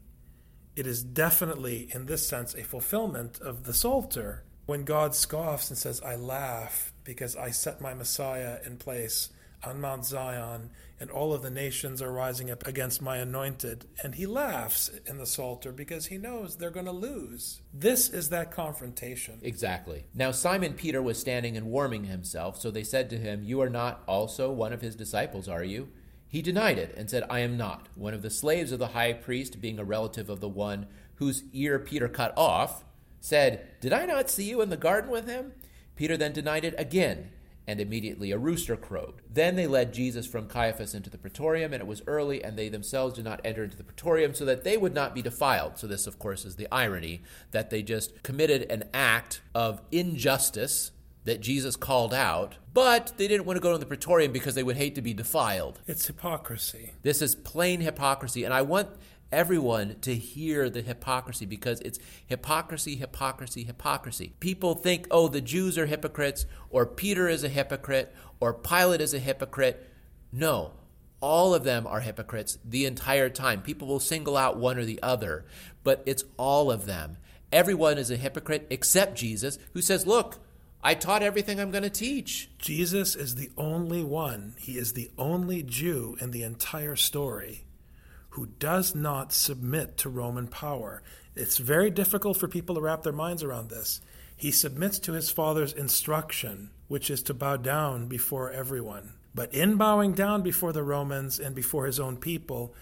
it 0.77 0.87
is 0.87 1.03
definitely, 1.03 1.89
in 1.93 2.07
this 2.07 2.29
sense, 2.29 2.55
a 2.55 2.63
fulfillment 2.63 3.41
of 3.41 3.65
the 3.65 3.73
Psalter. 3.75 4.45
When 4.67 4.85
God 4.85 5.15
scoffs 5.15 5.71
and 5.71 5.79
says, 5.79 6.03
I 6.03 6.17
laugh 6.17 6.93
because 7.03 7.35
I 7.35 7.51
set 7.51 7.81
my 7.81 7.95
Messiah 7.95 8.59
in 8.65 8.77
place 8.77 9.31
on 9.65 9.81
Mount 9.81 10.05
Zion, 10.05 10.71
and 11.01 11.11
all 11.11 11.33
of 11.33 11.43
the 11.43 11.51
nations 11.51 12.01
are 12.01 12.13
rising 12.13 12.51
up 12.51 12.67
against 12.67 13.03
my 13.03 13.17
anointed. 13.17 13.87
And 14.03 14.15
he 14.15 14.27
laughs 14.27 14.91
in 15.07 15.19
the 15.19 15.27
Psalter 15.27 15.73
because 15.73 16.07
he 16.07 16.19
knows 16.19 16.57
they're 16.57 16.71
going 16.71 16.87
to 16.87 16.93
lose. 16.93 17.63
This 17.73 18.09
is 18.09 18.29
that 18.31 18.53
confrontation. 18.53 19.39
Exactly. 19.43 20.05
Now, 20.15 20.31
Simon 20.31 20.75
Peter 20.75 21.03
was 21.03 21.19
standing 21.19 21.57
and 21.57 21.67
warming 21.67 22.05
himself, 22.05 22.61
so 22.61 22.71
they 22.71 22.85
said 22.85 23.11
to 23.11 23.19
him, 23.19 23.43
You 23.43 23.61
are 23.63 23.71
not 23.71 24.03
also 24.07 24.51
one 24.51 24.73
of 24.73 24.83
his 24.83 24.95
disciples, 24.95 25.49
are 25.49 25.65
you? 25.65 25.89
He 26.29 26.43
denied 26.43 26.79
it 26.79 26.95
and 26.97 27.09
said, 27.09 27.25
I 27.31 27.41
am 27.41 27.57
not. 27.57 27.89
One 27.95 28.15
of 28.15 28.23
the 28.23 28.31
slaves 28.31 28.73
of 28.73 28.79
the 28.79 28.89
high 28.89 29.13
priest, 29.13 29.61
being 29.61 29.79
a 29.79 29.85
relative 29.85 30.29
of 30.29 30.41
the 30.41 30.49
one 30.49 30.87
whose 31.17 31.45
ear 31.53 31.79
Peter 31.79 32.09
cut 32.09 32.35
off, 32.37 32.85
said, 33.21 33.67
Did 33.81 33.93
I 33.93 34.07
not 34.07 34.31
see 34.31 34.45
you 34.45 34.61
in 34.61 34.71
the 34.71 34.77
garden 34.77 35.11
with 35.11 35.27
him? 35.27 35.53
Peter 35.95 36.17
then 36.17 36.33
denied 36.33 36.65
it 36.65 36.75
again, 36.77 37.31
and 37.67 37.81
immediately 37.81 38.31
a 38.31 38.39
rooster 38.39 38.77
crowed. 38.77 39.23
Then 39.33 39.57
they 39.57 39.67
led 39.67 39.95
Jesus 39.95 40.27
from 40.27 40.47
Caiaphas 40.47 40.95
into 40.95 41.11
the 41.11 41.19
praetorium, 41.19 41.73
and 41.73 41.81
it 41.81 41.87
was 41.87 42.03
early, 42.07 42.45
and 42.45 42.57
they 42.57 42.69
themselves 42.69 43.15
did 43.15 43.25
not 43.25 43.41
enter 43.45 43.65
into 43.65 43.77
the 43.77 43.85
praetorium, 43.85 44.35
so 44.35 44.45
that 44.45 44.63
they 44.63 44.77
would 44.77 44.95
not 44.95 45.15
be 45.15 45.23
defiled. 45.23 45.79
So, 45.79 45.87
this, 45.87 46.07
of 46.07 46.19
course, 46.19 46.45
is 46.45 46.57
the 46.57 46.69
irony 46.71 47.23
that 47.53 47.71
they 47.71 47.83
just 47.83 48.23
committed 48.23 48.71
an 48.71 48.85
act 48.93 49.41
of 49.55 49.81
injustice 49.91 50.91
that 51.27 51.41
Jesus 51.41 51.77
called 51.77 52.15
out, 52.15 52.55
but 52.73 53.13
they 53.17 53.29
didn't 53.29 53.47
want 53.47 53.57
to 53.57 53.61
go 53.61 53.73
to 53.73 53.79
the 53.79 53.87
praetorium 53.87 54.33
because 54.33 54.55
they 54.55 54.63
would 54.63 54.77
hate 54.77 54.95
to 54.95 55.03
be 55.03 55.13
defiled. 55.13 55.81
It's 55.87 56.07
hypocrisy. 56.07 56.93
This 57.03 57.21
is 57.21 57.35
plain 57.35 57.81
hypocrisy, 57.81 58.45
and 58.45 58.55
I 58.55 58.63
want 58.63 58.89
everyone 59.33 59.97
to 60.03 60.15
hear 60.15 60.71
the 60.71 60.83
hypocrisy 60.83 61.45
because 61.45 61.81
it's 61.81 61.99
hypocrisy, 62.27 62.95
hypocrisy, 62.95 63.65
hypocrisy. 63.65 64.35
People 64.39 64.75
think, 64.75 65.09
oh, 65.11 65.27
the 65.27 65.41
Jews 65.41 65.77
are 65.77 65.87
hypocrites, 65.87 66.47
or 66.71 66.87
Peter 66.87 67.29
is 67.29 67.43
a 67.43 67.49
hypocrite, 67.49 68.15
or 68.39 68.55
Pilate 68.55 69.01
is 69.01 69.13
a 69.13 69.19
hypocrite. 69.19 69.93
No, 70.33 70.75
all 71.21 71.55
of 71.55 71.65
them 71.65 71.89
are 71.89 72.01
hypocrites 72.01 72.59
the 72.65 72.87
entire 72.87 73.29
time. 73.29 73.63
People 73.63 73.89
will 73.89 74.01
single 74.01 74.37
out 74.37 74.59
one 74.59 74.79
or 74.79 74.85
the 74.85 75.03
other, 75.03 75.45
but 75.83 76.03
it's 76.07 76.25
all 76.37 76.71
of 76.71 76.87
them. 76.87 77.17
Everyone 77.51 77.99
is 77.99 78.13
a 78.13 78.17
hypocrite 78.17 78.67
except 78.71 79.17
Jesus, 79.17 79.59
who 79.73 79.83
says, 79.83 80.07
look, 80.07 80.39
I 80.87 80.95
taught 80.95 81.25
everything 81.25 81.59
I'm 81.59 81.73
going 81.73 81.83
to 81.83 81.91
teach. 81.91 82.49
Jesus 82.59 83.17
is 83.17 83.35
the 83.35 83.51
only 83.59 84.05
one, 84.05 84.55
he 84.57 84.79
is 84.79 84.93
the 84.93 85.11
only 85.19 85.65
Jew 85.65 86.17
in 86.21 86.31
the 86.31 86.45
entire 86.45 86.95
story 86.95 87.65
who 88.29 88.47
does 88.61 88.95
not 88.95 89.33
submit 89.33 89.99
to 89.99 90.09
Roman 90.09 90.47
power. 90.47 91.03
It's 91.35 91.59
very 91.59 91.91
difficult 91.91 92.37
for 92.37 92.47
people 92.47 92.77
to 92.77 92.81
wrap 92.81 93.03
their 93.03 93.13
minds 93.13 93.43
around 93.43 93.69
this. 93.69 94.01
He 94.37 94.53
submits 94.53 95.01
to 95.01 95.13
his 95.13 95.29
father's 95.29 95.73
instruction, 95.73 96.71
which 96.87 97.11
is 97.11 97.21
to 97.25 97.35
bow 97.35 97.57
down 97.57 98.07
before 98.07 98.53
everyone. 98.53 99.15
But 99.35 99.53
in 99.53 99.75
bowing 99.75 100.13
down 100.13 100.43
before 100.43 100.73
the 100.73 100.85
Romans 100.85 101.41
and 101.41 101.53
before 101.53 101.87
his 101.87 101.99
own 101.99 102.17
people, 102.17 102.77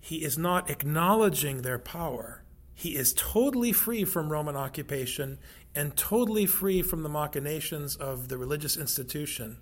he 0.00 0.24
is 0.24 0.38
not 0.38 0.70
acknowledging 0.70 1.60
their 1.60 1.78
power. 1.78 2.42
He 2.80 2.96
is 2.96 3.12
totally 3.12 3.72
free 3.72 4.06
from 4.06 4.32
Roman 4.32 4.56
occupation 4.56 5.38
and 5.74 5.96
totally 5.96 6.46
free 6.46 6.82
from 6.82 7.02
the 7.02 7.08
machinations 7.08 7.96
of 7.96 8.28
the 8.28 8.38
religious 8.38 8.76
institution. 8.76 9.58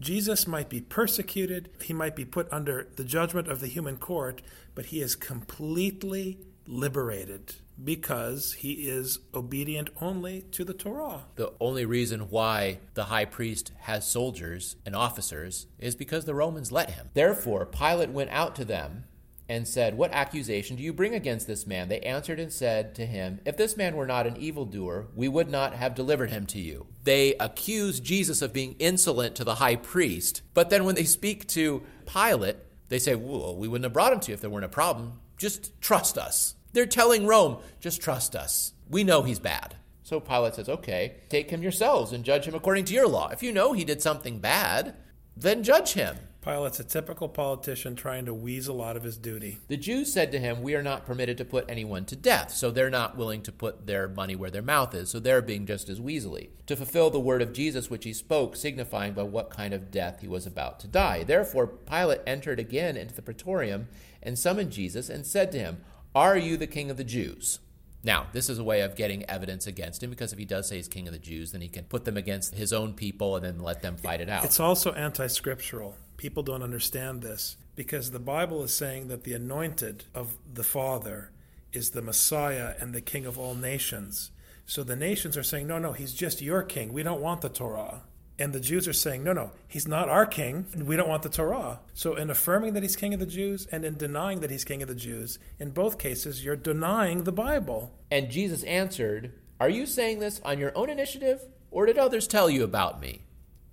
Jesus 0.00 0.46
might 0.46 0.68
be 0.68 0.80
persecuted, 0.80 1.70
he 1.82 1.92
might 1.92 2.14
be 2.14 2.24
put 2.24 2.52
under 2.52 2.88
the 2.96 3.04
judgment 3.04 3.48
of 3.48 3.60
the 3.60 3.66
human 3.66 3.96
court, 3.96 4.42
but 4.74 4.86
he 4.86 5.00
is 5.00 5.16
completely 5.16 6.38
liberated 6.66 7.56
because 7.82 8.54
he 8.54 8.88
is 8.88 9.18
obedient 9.34 9.90
only 10.00 10.42
to 10.52 10.64
the 10.64 10.74
Torah. 10.74 11.24
The 11.36 11.52
only 11.60 11.84
reason 11.84 12.22
why 12.30 12.78
the 12.94 13.04
high 13.04 13.24
priest 13.24 13.72
has 13.80 14.08
soldiers 14.08 14.76
and 14.84 14.94
officers 14.94 15.66
is 15.78 15.94
because 15.94 16.24
the 16.24 16.34
Romans 16.34 16.72
let 16.72 16.90
him. 16.90 17.10
Therefore, 17.14 17.66
Pilate 17.66 18.10
went 18.10 18.30
out 18.30 18.54
to 18.56 18.64
them 18.64 19.04
and 19.48 19.66
said, 19.66 19.96
What 19.96 20.12
accusation 20.12 20.76
do 20.76 20.82
you 20.82 20.92
bring 20.92 21.14
against 21.14 21.46
this 21.46 21.66
man? 21.66 21.88
They 21.88 22.00
answered 22.00 22.38
and 22.38 22.52
said 22.52 22.94
to 22.96 23.06
him, 23.06 23.40
If 23.44 23.56
this 23.56 23.76
man 23.76 23.96
were 23.96 24.06
not 24.06 24.26
an 24.26 24.36
evildoer, 24.36 25.06
we 25.14 25.28
would 25.28 25.48
not 25.48 25.74
have 25.74 25.94
delivered 25.94 26.30
him 26.30 26.46
to 26.46 26.60
you. 26.60 26.86
They 27.04 27.34
accuse 27.34 28.00
Jesus 28.00 28.42
of 28.42 28.52
being 28.52 28.76
insolent 28.78 29.36
to 29.36 29.44
the 29.44 29.56
high 29.56 29.76
priest, 29.76 30.42
but 30.54 30.70
then 30.70 30.84
when 30.84 30.94
they 30.94 31.04
speak 31.04 31.46
to 31.48 31.82
Pilate, 32.06 32.56
they 32.88 32.98
say, 32.98 33.14
Well, 33.14 33.56
we 33.56 33.68
wouldn't 33.68 33.84
have 33.84 33.92
brought 33.92 34.12
him 34.12 34.20
to 34.20 34.30
you 34.30 34.34
if 34.34 34.40
there 34.40 34.50
weren't 34.50 34.64
a 34.64 34.68
problem. 34.68 35.20
Just 35.36 35.80
trust 35.80 36.18
us. 36.18 36.54
They're 36.72 36.86
telling 36.86 37.26
Rome, 37.26 37.58
just 37.80 38.02
trust 38.02 38.36
us. 38.36 38.72
We 38.88 39.04
know 39.04 39.22
he's 39.22 39.38
bad. 39.38 39.76
So 40.02 40.20
Pilate 40.20 40.54
says, 40.54 40.70
okay, 40.70 41.16
take 41.28 41.50
him 41.50 41.62
yourselves 41.62 42.12
and 42.12 42.24
judge 42.24 42.46
him 42.46 42.54
according 42.54 42.86
to 42.86 42.94
your 42.94 43.06
law. 43.06 43.28
If 43.28 43.42
you 43.42 43.52
know 43.52 43.74
he 43.74 43.84
did 43.84 44.00
something 44.00 44.38
bad, 44.38 44.96
then 45.36 45.62
judge 45.62 45.92
him. 45.92 46.16
Pilate's 46.48 46.80
a 46.80 46.84
typical 46.84 47.28
politician 47.28 47.94
trying 47.94 48.24
to 48.24 48.32
weasel 48.32 48.82
out 48.82 48.96
of 48.96 49.02
his 49.02 49.18
duty. 49.18 49.58
The 49.68 49.76
Jews 49.76 50.10
said 50.10 50.32
to 50.32 50.38
him, 50.38 50.62
We 50.62 50.74
are 50.74 50.82
not 50.82 51.04
permitted 51.04 51.36
to 51.36 51.44
put 51.44 51.68
anyone 51.68 52.06
to 52.06 52.16
death. 52.16 52.52
So 52.52 52.70
they're 52.70 52.88
not 52.88 53.18
willing 53.18 53.42
to 53.42 53.52
put 53.52 53.86
their 53.86 54.08
money 54.08 54.34
where 54.34 54.50
their 54.50 54.62
mouth 54.62 54.94
is. 54.94 55.10
So 55.10 55.20
they're 55.20 55.42
being 55.42 55.66
just 55.66 55.90
as 55.90 56.00
weaselly. 56.00 56.48
To 56.66 56.74
fulfill 56.74 57.10
the 57.10 57.20
word 57.20 57.42
of 57.42 57.52
Jesus 57.52 57.90
which 57.90 58.04
he 58.04 58.14
spoke, 58.14 58.56
signifying 58.56 59.12
by 59.12 59.24
what 59.24 59.50
kind 59.50 59.74
of 59.74 59.90
death 59.90 60.22
he 60.22 60.28
was 60.28 60.46
about 60.46 60.80
to 60.80 60.88
die. 60.88 61.22
Therefore, 61.22 61.66
Pilate 61.66 62.22
entered 62.26 62.58
again 62.58 62.96
into 62.96 63.14
the 63.14 63.20
praetorium 63.20 63.88
and 64.22 64.38
summoned 64.38 64.72
Jesus 64.72 65.10
and 65.10 65.26
said 65.26 65.52
to 65.52 65.58
him, 65.58 65.84
are 66.14 66.36
you 66.36 66.56
the 66.56 66.66
king 66.66 66.90
of 66.90 66.96
the 66.96 67.04
Jews? 67.04 67.60
Now, 68.02 68.26
this 68.32 68.48
is 68.48 68.58
a 68.58 68.64
way 68.64 68.80
of 68.80 68.96
getting 68.96 69.28
evidence 69.28 69.66
against 69.66 70.02
him 70.02 70.10
because 70.10 70.32
if 70.32 70.38
he 70.38 70.44
does 70.44 70.68
say 70.68 70.76
he's 70.76 70.88
king 70.88 71.06
of 71.06 71.12
the 71.12 71.18
Jews, 71.18 71.52
then 71.52 71.60
he 71.60 71.68
can 71.68 71.84
put 71.84 72.06
them 72.06 72.16
against 72.16 72.54
his 72.54 72.72
own 72.72 72.94
people 72.94 73.36
and 73.36 73.44
then 73.44 73.60
let 73.60 73.82
them 73.82 73.96
fight 73.96 74.20
it 74.20 74.30
out. 74.30 74.44
It's 74.44 74.60
also 74.60 74.92
anti 74.92 75.26
scriptural. 75.26 75.94
People 76.18 76.42
don't 76.42 76.64
understand 76.64 77.22
this 77.22 77.56
because 77.76 78.10
the 78.10 78.18
Bible 78.18 78.62
is 78.64 78.74
saying 78.74 79.06
that 79.06 79.22
the 79.22 79.34
anointed 79.34 80.04
of 80.14 80.36
the 80.52 80.64
Father 80.64 81.30
is 81.72 81.90
the 81.90 82.02
Messiah 82.02 82.74
and 82.80 82.92
the 82.92 83.00
king 83.00 83.24
of 83.24 83.38
all 83.38 83.54
nations. 83.54 84.32
So 84.66 84.82
the 84.82 84.96
nations 84.96 85.36
are 85.36 85.44
saying, 85.44 85.68
no, 85.68 85.78
no, 85.78 85.92
he's 85.92 86.12
just 86.12 86.42
your 86.42 86.64
king. 86.64 86.92
We 86.92 87.04
don't 87.04 87.20
want 87.20 87.40
the 87.40 87.48
Torah. 87.48 88.02
And 88.36 88.52
the 88.52 88.60
Jews 88.60 88.88
are 88.88 88.92
saying, 88.92 89.22
no, 89.22 89.32
no, 89.32 89.52
he's 89.68 89.86
not 89.86 90.08
our 90.08 90.26
king. 90.26 90.66
We 90.76 90.96
don't 90.96 91.08
want 91.08 91.22
the 91.22 91.28
Torah. 91.28 91.80
So, 91.94 92.14
in 92.14 92.30
affirming 92.30 92.74
that 92.74 92.84
he's 92.84 92.94
king 92.94 93.12
of 93.12 93.18
the 93.18 93.26
Jews 93.26 93.66
and 93.72 93.84
in 93.84 93.96
denying 93.96 94.40
that 94.40 94.50
he's 94.50 94.64
king 94.64 94.80
of 94.80 94.88
the 94.88 94.94
Jews, 94.94 95.40
in 95.58 95.70
both 95.70 95.98
cases, 95.98 96.44
you're 96.44 96.54
denying 96.54 97.24
the 97.24 97.32
Bible. 97.32 97.92
And 98.12 98.30
Jesus 98.30 98.62
answered, 98.62 99.32
Are 99.58 99.68
you 99.68 99.86
saying 99.86 100.20
this 100.20 100.40
on 100.44 100.60
your 100.60 100.76
own 100.76 100.88
initiative, 100.88 101.42
or 101.72 101.86
did 101.86 101.98
others 101.98 102.28
tell 102.28 102.48
you 102.48 102.62
about 102.62 103.00
me? 103.00 103.22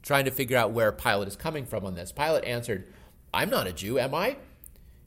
Trying 0.06 0.26
to 0.26 0.32
figure 0.32 0.56
out 0.56 0.72
where 0.72 0.92
Pilate 0.92 1.28
is 1.28 1.36
coming 1.36 1.66
from 1.66 1.84
on 1.84 1.96
this. 1.96 2.12
Pilate 2.12 2.46
answered, 2.46 2.88
I'm 3.34 3.50
not 3.50 3.68
a 3.68 3.74
Jew, 3.74 3.98
am 3.98 4.14
I? 4.14 4.38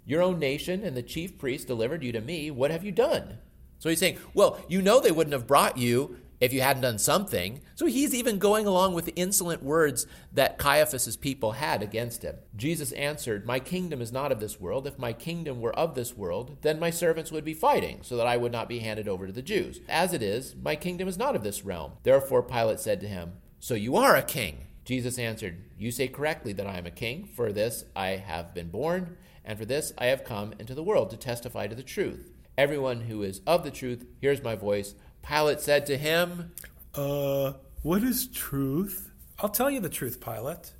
Your 0.04 0.20
own 0.20 0.38
nation 0.38 0.82
and 0.82 0.96
the 0.96 1.02
chief 1.02 1.38
priests 1.38 1.64
delivered 1.64 2.02
you 2.02 2.10
to 2.12 2.20
me. 2.20 2.50
What 2.50 2.72
have 2.72 2.84
you 2.84 2.90
done? 2.90 3.38
So 3.78 3.88
he's 3.88 4.00
saying, 4.00 4.18
Well, 4.34 4.58
you 4.68 4.82
know 4.82 5.00
they 5.00 5.12
wouldn't 5.12 5.34
have 5.34 5.46
brought 5.46 5.78
you 5.78 6.18
if 6.40 6.52
you 6.52 6.60
hadn't 6.60 6.82
done 6.82 6.98
something. 6.98 7.60
So 7.74 7.86
he's 7.86 8.14
even 8.14 8.38
going 8.38 8.66
along 8.66 8.94
with 8.94 9.04
the 9.04 9.14
insolent 9.14 9.62
words 9.62 10.06
that 10.32 10.58
Caiaphas's 10.58 11.16
people 11.16 11.52
had 11.52 11.82
against 11.82 12.22
him. 12.22 12.36
Jesus 12.56 12.92
answered, 12.92 13.46
My 13.46 13.60
kingdom 13.60 14.00
is 14.00 14.12
not 14.12 14.32
of 14.32 14.40
this 14.40 14.60
world. 14.60 14.86
If 14.86 14.98
my 14.98 15.12
kingdom 15.12 15.60
were 15.60 15.76
of 15.78 15.94
this 15.94 16.16
world, 16.16 16.56
then 16.62 16.80
my 16.80 16.90
servants 16.90 17.30
would 17.30 17.44
be 17.44 17.54
fighting, 17.54 18.00
so 18.02 18.16
that 18.16 18.26
I 18.26 18.36
would 18.36 18.52
not 18.52 18.68
be 18.68 18.80
handed 18.80 19.08
over 19.08 19.26
to 19.26 19.32
the 19.32 19.42
Jews. 19.42 19.80
As 19.88 20.12
it 20.12 20.22
is, 20.22 20.56
my 20.56 20.74
kingdom 20.74 21.06
is 21.06 21.18
not 21.18 21.36
of 21.36 21.44
this 21.44 21.64
realm. 21.64 21.92
Therefore 22.02 22.42
Pilate 22.42 22.80
said 22.80 23.00
to 23.00 23.08
him, 23.08 23.34
So 23.60 23.74
you 23.74 23.96
are 23.96 24.16
a 24.16 24.22
king. 24.22 24.67
Jesus 24.88 25.18
answered, 25.18 25.62
You 25.76 25.90
say 25.90 26.08
correctly 26.08 26.54
that 26.54 26.66
I 26.66 26.78
am 26.78 26.86
a 26.86 26.90
king. 26.90 27.28
For 27.36 27.52
this 27.52 27.84
I 27.94 28.12
have 28.16 28.54
been 28.54 28.70
born, 28.70 29.18
and 29.44 29.58
for 29.58 29.66
this 29.66 29.92
I 29.98 30.06
have 30.06 30.24
come 30.24 30.54
into 30.58 30.74
the 30.74 30.82
world 30.82 31.10
to 31.10 31.18
testify 31.18 31.66
to 31.66 31.74
the 31.74 31.82
truth. 31.82 32.32
Everyone 32.56 33.02
who 33.02 33.22
is 33.22 33.42
of 33.46 33.64
the 33.64 33.70
truth 33.70 34.06
hears 34.22 34.42
my 34.42 34.54
voice. 34.54 34.94
Pilate 35.22 35.60
said 35.60 35.84
to 35.84 35.98
him, 35.98 36.52
Uh, 36.94 37.52
what 37.82 38.02
is 38.02 38.28
truth? 38.28 39.10
I'll 39.38 39.50
tell 39.50 39.70
you 39.70 39.78
the 39.78 39.90
truth, 39.90 40.22
Pilate. 40.22 40.72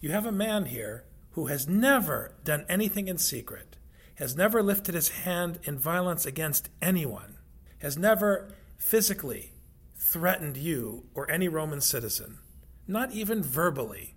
You 0.00 0.10
have 0.10 0.26
a 0.26 0.32
man 0.32 0.66
here 0.66 1.06
who 1.30 1.46
has 1.46 1.66
never 1.66 2.34
done 2.44 2.66
anything 2.68 3.08
in 3.08 3.16
secret, 3.16 3.78
has 4.16 4.36
never 4.36 4.62
lifted 4.62 4.94
his 4.94 5.08
hand 5.08 5.60
in 5.64 5.78
violence 5.78 6.26
against 6.26 6.68
anyone, 6.82 7.38
has 7.78 7.96
never 7.96 8.52
physically 8.76 9.54
threatened 9.96 10.58
you 10.58 11.06
or 11.14 11.30
any 11.30 11.48
Roman 11.48 11.80
citizen, 11.80 12.39
not 12.90 13.12
even 13.12 13.42
verbally. 13.42 14.16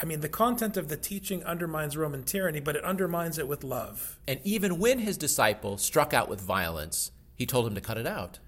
I 0.00 0.04
mean, 0.04 0.20
the 0.20 0.28
content 0.28 0.76
of 0.76 0.88
the 0.88 0.96
teaching 0.96 1.44
undermines 1.44 1.96
Roman 1.96 2.24
tyranny, 2.24 2.60
but 2.60 2.76
it 2.76 2.84
undermines 2.84 3.38
it 3.38 3.48
with 3.48 3.64
love. 3.64 4.18
And 4.26 4.40
even 4.44 4.78
when 4.78 4.98
his 4.98 5.16
disciple 5.16 5.78
struck 5.78 6.12
out 6.12 6.28
with 6.28 6.40
violence, 6.40 7.12
he 7.36 7.46
told 7.46 7.66
him 7.66 7.74
to 7.74 7.80
cut 7.80 7.98
it 7.98 8.06
out 8.06 8.38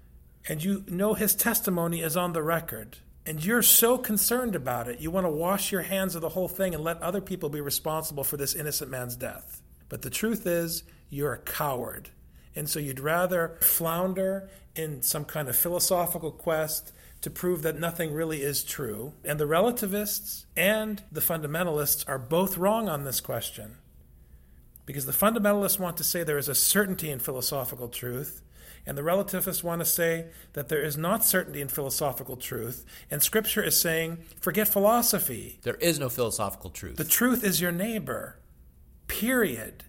and 0.47 0.63
you 0.63 0.83
know 0.87 1.13
his 1.13 1.35
testimony 1.35 2.01
is 2.01 2.15
on 2.15 2.33
the 2.33 2.41
record, 2.41 2.97
and 3.25 3.43
you're 3.43 3.61
so 3.61 3.97
concerned 3.97 4.55
about 4.55 4.87
it, 4.87 4.99
you 4.99 5.11
want 5.11 5.25
to 5.25 5.31
wash 5.31 5.71
your 5.71 5.81
hands 5.81 6.15
of 6.15 6.21
the 6.21 6.29
whole 6.29 6.47
thing 6.47 6.73
and 6.73 6.83
let 6.83 7.01
other 7.01 7.21
people 7.21 7.49
be 7.49 7.59
responsible 7.59 8.23
for 8.23 8.37
this 8.37 8.55
innocent 8.55 8.89
man's 8.89 9.17
death. 9.17 9.61
But 9.89 10.01
the 10.01 10.09
truth 10.09 10.47
is, 10.47 10.83
you're 11.09 11.33
a 11.33 11.39
coward. 11.39 12.09
And 12.55 12.69
so 12.69 12.79
you'd 12.79 12.99
rather 12.99 13.57
flounder 13.61 14.49
in 14.75 15.01
some 15.01 15.25
kind 15.25 15.49
of 15.49 15.55
philosophical 15.55 16.31
quest 16.31 16.93
to 17.21 17.29
prove 17.29 17.61
that 17.63 17.79
nothing 17.79 18.13
really 18.13 18.41
is 18.41 18.63
true. 18.63 19.13
And 19.25 19.39
the 19.39 19.47
relativists 19.47 20.45
and 20.55 21.03
the 21.11 21.21
fundamentalists 21.21 22.03
are 22.07 22.19
both 22.19 22.57
wrong 22.57 22.87
on 22.87 23.03
this 23.03 23.19
question. 23.21 23.77
Because 24.85 25.05
the 25.05 25.11
fundamentalists 25.11 25.79
want 25.79 25.97
to 25.97 26.03
say 26.03 26.23
there 26.23 26.37
is 26.37 26.47
a 26.47 26.55
certainty 26.55 27.09
in 27.09 27.19
philosophical 27.19 27.89
truth, 27.89 28.41
and 28.85 28.97
the 28.97 29.03
relativists 29.03 29.63
want 29.63 29.81
to 29.81 29.85
say 29.85 30.27
that 30.53 30.69
there 30.69 30.81
is 30.81 30.97
not 30.97 31.25
certainty 31.25 31.59
in 31.59 31.67
philosophical 31.67 32.37
truth. 32.37 32.85
And 33.11 33.21
Scripture 33.21 33.61
is 33.61 33.79
saying, 33.79 34.19
forget 34.39 34.69
philosophy. 34.69 35.59
There 35.63 35.75
is 35.75 35.99
no 35.99 36.07
philosophical 36.07 36.69
truth. 36.69 36.95
The 36.95 37.03
truth 37.03 37.43
is 37.43 37.59
your 37.59 37.73
neighbor. 37.73 38.39
Period. 39.07 39.83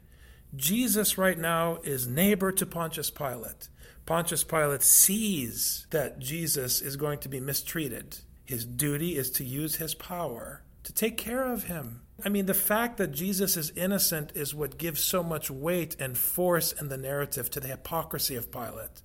Jesus 0.57 1.17
right 1.17 1.39
now 1.39 1.79
is 1.85 2.09
neighbor 2.09 2.51
to 2.51 2.67
Pontius 2.67 3.11
Pilate. 3.11 3.69
Pontius 4.09 4.43
Pilate 4.43 4.83
sees 4.83 5.87
that 5.91 6.19
Jesus 6.19 6.81
is 6.81 6.97
going 6.97 7.19
to 7.19 7.29
be 7.29 7.41
mistreated. 7.41 8.21
His 8.47 8.65
duty 8.65 9.19
is 9.19 9.31
to 9.33 9.45
use 9.45 9.75
his 9.75 9.95
power 9.95 10.63
to 10.85 10.95
take 10.95 11.19
care 11.19 11.45
of 11.45 11.65
him. 11.65 12.01
I 12.25 12.31
mean, 12.31 12.47
the 12.47 12.55
fact 12.55 12.97
that 12.97 13.13
Jesus 13.13 13.55
is 13.55 13.71
innocent 13.77 14.33
is 14.35 14.55
what 14.55 14.79
gives 14.79 15.03
so 15.03 15.23
much 15.23 15.51
weight 15.51 15.95
and 16.01 16.17
force 16.17 16.73
in 16.73 16.89
the 16.89 16.97
narrative 16.97 17.51
to 17.51 17.61
the 17.61 17.69
hypocrisy 17.69 18.35
of 18.35 18.51
Pilate. 18.51 19.03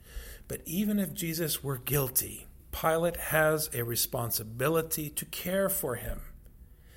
But 0.48 0.62
even 0.66 1.00
if 1.00 1.14
Jesus 1.14 1.62
were 1.62 1.80
guilty, 1.80 2.48
Pilate 2.72 3.18
has 3.18 3.70
a 3.74 3.84
responsibility 3.84 5.10
to 5.10 5.26
care 5.26 5.68
for 5.68 5.96
him. 5.96 6.22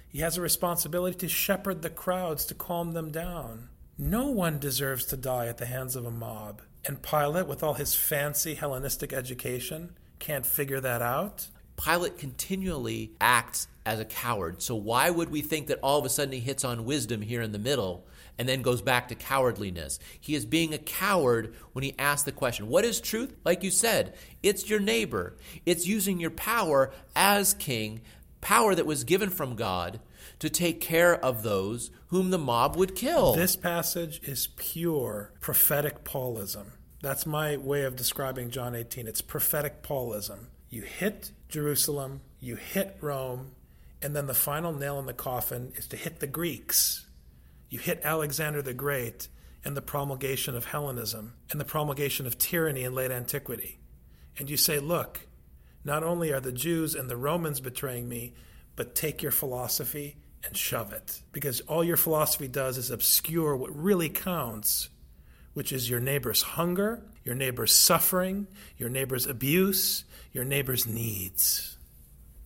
He 0.06 0.20
has 0.20 0.36
a 0.36 0.42
responsibility 0.42 1.18
to 1.18 1.28
shepherd 1.28 1.82
the 1.82 1.90
crowds, 1.90 2.44
to 2.44 2.54
calm 2.54 2.92
them 2.92 3.10
down. 3.10 3.70
No 3.98 4.30
one 4.30 4.60
deserves 4.60 5.06
to 5.06 5.16
die 5.16 5.48
at 5.48 5.58
the 5.58 5.66
hands 5.66 5.96
of 5.96 6.06
a 6.06 6.10
mob. 6.12 6.62
And 6.86 7.02
Pilate, 7.02 7.48
with 7.48 7.62
all 7.64 7.74
his 7.74 7.94
fancy 7.94 8.54
Hellenistic 8.54 9.12
education, 9.12 9.96
can't 10.20 10.46
figure 10.46 10.80
that 10.80 11.02
out. 11.02 11.48
Pilate 11.76 12.16
continually 12.16 13.10
acts 13.20 13.66
as 13.84 13.98
a 13.98 14.04
coward. 14.04 14.62
So 14.62 14.76
why 14.76 15.10
would 15.10 15.30
we 15.30 15.42
think 15.42 15.66
that 15.66 15.80
all 15.82 15.98
of 15.98 16.04
a 16.04 16.08
sudden 16.08 16.32
he 16.32 16.40
hits 16.40 16.64
on 16.64 16.84
wisdom 16.84 17.20
here 17.22 17.42
in 17.42 17.52
the 17.52 17.58
middle 17.58 18.06
and 18.38 18.48
then 18.48 18.62
goes 18.62 18.82
back 18.82 19.08
to 19.08 19.14
cowardliness? 19.14 19.98
He 20.20 20.34
is 20.34 20.46
being 20.46 20.72
a 20.72 20.78
coward 20.78 21.54
when 21.72 21.82
he 21.82 21.94
asks 21.98 22.22
the 22.22 22.32
question, 22.32 22.68
What 22.68 22.84
is 22.84 23.00
truth? 23.00 23.34
Like 23.44 23.62
you 23.62 23.70
said, 23.70 24.14
it's 24.42 24.70
your 24.70 24.80
neighbor. 24.80 25.36
It's 25.66 25.86
using 25.86 26.20
your 26.20 26.30
power 26.30 26.92
as 27.14 27.52
king, 27.54 28.00
power 28.40 28.74
that 28.74 28.86
was 28.86 29.04
given 29.04 29.30
from 29.30 29.56
God 29.56 30.00
to 30.38 30.48
take 30.48 30.80
care 30.80 31.16
of 31.16 31.42
those 31.42 31.90
whom 32.08 32.30
the 32.30 32.38
mob 32.38 32.76
would 32.76 32.94
kill. 32.94 33.34
This 33.34 33.56
passage 33.56 34.20
is 34.22 34.48
pure 34.56 35.32
prophetic 35.40 36.04
Paulism. 36.04 36.66
That's 37.02 37.26
my 37.26 37.56
way 37.56 37.84
of 37.84 37.96
describing 37.96 38.50
John 38.50 38.74
18. 38.74 39.06
It's 39.06 39.20
prophetic 39.20 39.82
Paulism. 39.82 40.46
You 40.70 40.82
hit 40.82 41.30
Jerusalem, 41.48 42.22
you 42.40 42.56
hit 42.56 42.96
Rome, 43.00 43.52
and 44.02 44.14
then 44.14 44.26
the 44.26 44.34
final 44.34 44.72
nail 44.72 44.98
in 44.98 45.06
the 45.06 45.12
coffin 45.12 45.72
is 45.76 45.86
to 45.88 45.96
hit 45.96 46.20
the 46.20 46.26
Greeks. 46.26 47.06
You 47.68 47.78
hit 47.78 48.00
Alexander 48.02 48.62
the 48.62 48.74
Great 48.74 49.28
and 49.64 49.76
the 49.76 49.82
promulgation 49.82 50.54
of 50.54 50.66
Hellenism 50.66 51.34
and 51.50 51.60
the 51.60 51.64
promulgation 51.64 52.26
of 52.26 52.38
tyranny 52.38 52.84
in 52.84 52.94
late 52.94 53.10
antiquity. 53.10 53.78
And 54.38 54.48
you 54.48 54.56
say, 54.56 54.78
look, 54.78 55.26
not 55.84 56.02
only 56.02 56.32
are 56.32 56.40
the 56.40 56.52
Jews 56.52 56.94
and 56.94 57.08
the 57.08 57.16
Romans 57.16 57.60
betraying 57.60 58.08
me, 58.08 58.34
but 58.74 58.94
take 58.94 59.22
your 59.22 59.32
philosophy 59.32 60.16
and 60.44 60.56
shove 60.56 60.92
it. 60.92 61.22
Because 61.32 61.60
all 61.62 61.82
your 61.82 61.96
philosophy 61.96 62.48
does 62.48 62.78
is 62.78 62.90
obscure 62.90 63.56
what 63.56 63.74
really 63.74 64.08
counts, 64.08 64.88
which 65.56 65.72
is 65.72 65.88
your 65.88 66.00
neighbor's 66.00 66.42
hunger, 66.42 67.02
your 67.24 67.34
neighbor's 67.34 67.72
suffering, 67.74 68.46
your 68.76 68.90
neighbor's 68.90 69.24
abuse, 69.24 70.04
your 70.30 70.44
neighbor's 70.44 70.86
needs. 70.86 71.78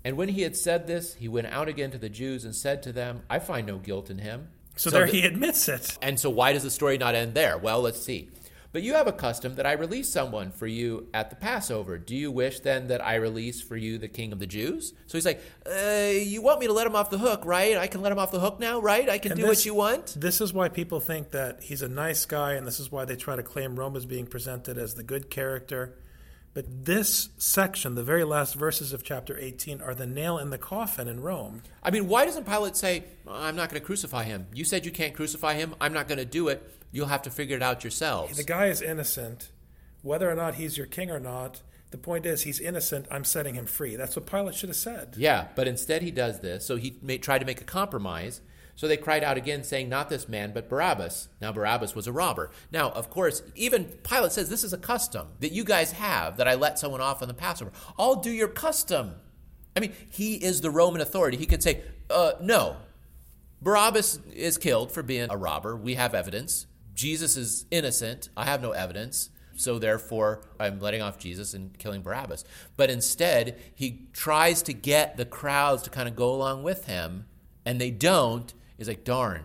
And 0.04 0.16
when 0.16 0.28
he 0.28 0.42
had 0.42 0.56
said 0.56 0.86
this, 0.86 1.14
he 1.14 1.26
went 1.26 1.48
out 1.48 1.66
again 1.66 1.90
to 1.90 1.98
the 1.98 2.08
Jews 2.08 2.44
and 2.44 2.54
said 2.54 2.84
to 2.84 2.92
them, 2.92 3.22
I 3.28 3.40
find 3.40 3.66
no 3.66 3.78
guilt 3.78 4.10
in 4.10 4.18
him. 4.18 4.46
So, 4.76 4.90
there 4.90 5.06
th- 5.06 5.22
he 5.22 5.26
admits 5.26 5.68
it. 5.68 5.98
And 6.00 6.20
so 6.20 6.30
why 6.30 6.52
does 6.52 6.62
the 6.62 6.70
story 6.70 6.98
not 6.98 7.16
end 7.16 7.34
there? 7.34 7.58
Well, 7.58 7.80
let's 7.80 8.00
see. 8.00 8.28
But 8.72 8.82
you 8.82 8.94
have 8.94 9.08
a 9.08 9.12
custom 9.12 9.56
that 9.56 9.66
I 9.66 9.72
release 9.72 10.12
someone 10.12 10.52
for 10.52 10.68
you 10.68 11.08
at 11.12 11.28
the 11.30 11.34
Passover. 11.36 11.98
Do 11.98 12.14
you 12.14 12.30
wish 12.30 12.60
then 12.60 12.86
that 12.86 13.04
I 13.04 13.16
release 13.16 13.60
for 13.60 13.76
you 13.76 13.98
the 13.98 14.06
king 14.06 14.30
of 14.32 14.38
the 14.38 14.46
Jews? 14.46 14.94
So 15.08 15.18
he's 15.18 15.26
like, 15.26 15.42
uh, 15.66 16.10
You 16.12 16.40
want 16.40 16.60
me 16.60 16.68
to 16.68 16.72
let 16.72 16.86
him 16.86 16.94
off 16.94 17.10
the 17.10 17.18
hook, 17.18 17.44
right? 17.44 17.76
I 17.76 17.88
can 17.88 18.00
let 18.00 18.12
him 18.12 18.18
off 18.20 18.30
the 18.30 18.38
hook 18.38 18.60
now, 18.60 18.78
right? 18.80 19.08
I 19.08 19.18
can 19.18 19.32
And 19.32 19.40
do 19.40 19.46
this- 19.46 19.58
what 19.58 19.66
you 19.66 19.74
want? 19.74 20.14
This 20.16 20.40
is 20.40 20.52
why 20.52 20.68
people 20.68 21.00
think 21.00 21.30
that 21.32 21.64
he's 21.64 21.82
a 21.82 21.88
nice 21.88 22.24
guy, 22.26 22.52
and 22.52 22.64
this 22.64 22.78
is 22.78 22.92
why 22.92 23.04
they 23.04 23.16
try 23.16 23.34
to 23.34 23.42
claim 23.42 23.74
Rome 23.74 23.96
as 23.96 24.06
being 24.06 24.26
presented 24.26 24.78
as 24.78 24.94
the 24.94 25.02
good 25.02 25.30
character. 25.30 25.96
But 26.52 26.84
this 26.84 27.28
section, 27.38 27.94
the 27.94 28.02
very 28.02 28.24
last 28.24 28.54
verses 28.54 28.92
of 28.92 29.04
chapter 29.04 29.38
18, 29.38 29.80
are 29.80 29.94
the 29.94 30.06
nail 30.06 30.36
in 30.36 30.50
the 30.50 30.58
coffin 30.58 31.06
in 31.06 31.20
Rome. 31.20 31.62
I 31.82 31.90
mean, 31.92 32.08
why 32.08 32.24
doesn't 32.24 32.44
Pilate 32.46 32.76
say, 32.76 33.04
I'm 33.28 33.54
not 33.54 33.70
going 33.70 33.80
to 33.80 33.86
crucify 33.86 34.24
him? 34.24 34.46
You 34.52 34.64
said 34.64 34.84
you 34.84 34.90
can't 34.90 35.14
crucify 35.14 35.54
him. 35.54 35.76
I'm 35.80 35.92
not 35.92 36.08
going 36.08 36.18
to 36.18 36.24
do 36.24 36.48
it. 36.48 36.68
You'll 36.90 37.06
have 37.06 37.22
to 37.22 37.30
figure 37.30 37.56
it 37.56 37.62
out 37.62 37.84
yourselves. 37.84 38.36
The 38.36 38.42
guy 38.42 38.66
is 38.66 38.82
innocent. 38.82 39.50
Whether 40.02 40.28
or 40.28 40.34
not 40.34 40.56
he's 40.56 40.76
your 40.76 40.86
king 40.86 41.10
or 41.10 41.20
not, 41.20 41.62
the 41.92 41.98
point 41.98 42.26
is 42.26 42.42
he's 42.42 42.58
innocent. 42.58 43.06
I'm 43.12 43.24
setting 43.24 43.54
him 43.54 43.66
free. 43.66 43.94
That's 43.94 44.16
what 44.16 44.26
Pilate 44.26 44.56
should 44.56 44.70
have 44.70 44.76
said. 44.76 45.14
Yeah, 45.16 45.48
but 45.54 45.68
instead 45.68 46.02
he 46.02 46.10
does 46.10 46.40
this. 46.40 46.66
So 46.66 46.76
he 46.76 46.96
made, 47.00 47.22
tried 47.22 47.40
to 47.40 47.46
make 47.46 47.60
a 47.60 47.64
compromise. 47.64 48.40
So 48.80 48.88
they 48.88 48.96
cried 48.96 49.22
out 49.22 49.36
again, 49.36 49.62
saying, 49.62 49.90
Not 49.90 50.08
this 50.08 50.26
man, 50.26 50.52
but 50.54 50.70
Barabbas. 50.70 51.28
Now, 51.38 51.52
Barabbas 51.52 51.94
was 51.94 52.06
a 52.06 52.12
robber. 52.12 52.50
Now, 52.72 52.88
of 52.92 53.10
course, 53.10 53.42
even 53.54 53.84
Pilate 53.84 54.32
says 54.32 54.48
this 54.48 54.64
is 54.64 54.72
a 54.72 54.78
custom 54.78 55.28
that 55.40 55.52
you 55.52 55.64
guys 55.64 55.92
have 55.92 56.38
that 56.38 56.48
I 56.48 56.54
let 56.54 56.78
someone 56.78 57.02
off 57.02 57.20
on 57.20 57.28
the 57.28 57.34
Passover. 57.34 57.72
I'll 57.98 58.16
do 58.16 58.30
your 58.30 58.48
custom. 58.48 59.16
I 59.76 59.80
mean, 59.80 59.92
he 60.08 60.36
is 60.36 60.62
the 60.62 60.70
Roman 60.70 61.02
authority. 61.02 61.36
He 61.36 61.44
could 61.44 61.62
say, 61.62 61.82
uh, 62.08 62.32
No, 62.40 62.78
Barabbas 63.60 64.18
is 64.32 64.56
killed 64.56 64.92
for 64.92 65.02
being 65.02 65.28
a 65.28 65.36
robber. 65.36 65.76
We 65.76 65.96
have 65.96 66.14
evidence. 66.14 66.64
Jesus 66.94 67.36
is 67.36 67.66
innocent. 67.70 68.30
I 68.34 68.46
have 68.46 68.62
no 68.62 68.70
evidence. 68.70 69.28
So 69.56 69.78
therefore, 69.78 70.40
I'm 70.58 70.80
letting 70.80 71.02
off 71.02 71.18
Jesus 71.18 71.52
and 71.52 71.78
killing 71.78 72.00
Barabbas. 72.00 72.44
But 72.78 72.88
instead, 72.88 73.60
he 73.74 74.08
tries 74.14 74.62
to 74.62 74.72
get 74.72 75.18
the 75.18 75.26
crowds 75.26 75.82
to 75.82 75.90
kind 75.90 76.08
of 76.08 76.16
go 76.16 76.32
along 76.32 76.62
with 76.62 76.86
him, 76.86 77.26
and 77.66 77.78
they 77.78 77.90
don't. 77.90 78.54
He's 78.80 78.88
like, 78.88 79.04
darn, 79.04 79.42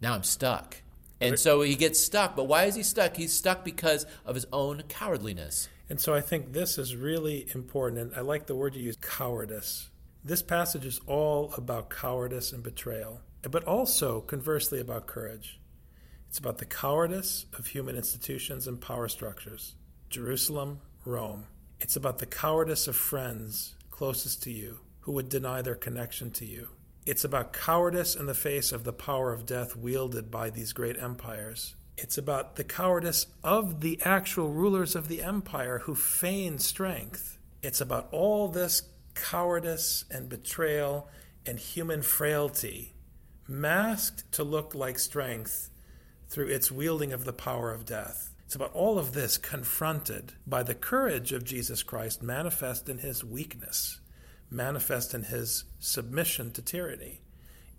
now 0.00 0.14
I'm 0.14 0.22
stuck. 0.22 0.80
And 1.20 1.38
so 1.38 1.60
he 1.60 1.74
gets 1.74 2.00
stuck. 2.00 2.34
But 2.34 2.44
why 2.44 2.64
is 2.64 2.74
he 2.74 2.82
stuck? 2.82 3.18
He's 3.18 3.34
stuck 3.34 3.66
because 3.66 4.06
of 4.24 4.34
his 4.34 4.46
own 4.50 4.84
cowardliness. 4.88 5.68
And 5.90 6.00
so 6.00 6.14
I 6.14 6.22
think 6.22 6.54
this 6.54 6.78
is 6.78 6.96
really 6.96 7.46
important. 7.54 8.00
And 8.00 8.14
I 8.16 8.22
like 8.22 8.46
the 8.46 8.54
word 8.54 8.74
you 8.74 8.82
use 8.82 8.96
cowardice. 8.96 9.90
This 10.24 10.40
passage 10.40 10.86
is 10.86 11.02
all 11.06 11.52
about 11.54 11.90
cowardice 11.90 12.50
and 12.50 12.62
betrayal, 12.62 13.20
but 13.42 13.62
also, 13.64 14.22
conversely, 14.22 14.80
about 14.80 15.06
courage. 15.06 15.60
It's 16.30 16.38
about 16.38 16.56
the 16.56 16.64
cowardice 16.64 17.44
of 17.58 17.66
human 17.66 17.94
institutions 17.94 18.66
and 18.66 18.80
power 18.80 19.06
structures 19.06 19.74
Jerusalem, 20.08 20.80
Rome. 21.04 21.44
It's 21.78 21.96
about 21.96 22.20
the 22.20 22.26
cowardice 22.26 22.88
of 22.88 22.96
friends 22.96 23.74
closest 23.90 24.42
to 24.44 24.50
you 24.50 24.78
who 25.00 25.12
would 25.12 25.28
deny 25.28 25.60
their 25.60 25.74
connection 25.74 26.30
to 26.30 26.46
you. 26.46 26.68
It's 27.04 27.24
about 27.24 27.52
cowardice 27.52 28.14
in 28.14 28.26
the 28.26 28.34
face 28.34 28.70
of 28.70 28.84
the 28.84 28.92
power 28.92 29.32
of 29.32 29.44
death 29.44 29.74
wielded 29.74 30.30
by 30.30 30.50
these 30.50 30.72
great 30.72 30.96
empires. 30.96 31.74
It's 31.96 32.16
about 32.16 32.54
the 32.54 32.64
cowardice 32.64 33.26
of 33.42 33.80
the 33.80 34.00
actual 34.04 34.50
rulers 34.50 34.94
of 34.94 35.08
the 35.08 35.22
empire 35.22 35.80
who 35.80 35.96
feign 35.96 36.58
strength. 36.58 37.38
It's 37.60 37.80
about 37.80 38.08
all 38.12 38.46
this 38.46 38.82
cowardice 39.14 40.04
and 40.10 40.28
betrayal 40.28 41.08
and 41.44 41.58
human 41.58 42.02
frailty 42.02 42.94
masked 43.48 44.30
to 44.32 44.44
look 44.44 44.74
like 44.74 44.98
strength 44.98 45.70
through 46.28 46.48
its 46.48 46.70
wielding 46.70 47.12
of 47.12 47.24
the 47.24 47.32
power 47.32 47.72
of 47.72 47.84
death. 47.84 48.32
It's 48.46 48.54
about 48.54 48.72
all 48.74 48.98
of 48.98 49.12
this 49.12 49.38
confronted 49.38 50.34
by 50.46 50.62
the 50.62 50.74
courage 50.74 51.32
of 51.32 51.42
Jesus 51.42 51.82
Christ 51.82 52.22
manifest 52.22 52.88
in 52.88 52.98
his 52.98 53.24
weakness, 53.24 53.98
manifest 54.52 55.14
in 55.14 55.24
his 55.24 55.64
submission 55.78 56.50
to 56.52 56.62
tyranny. 56.62 57.20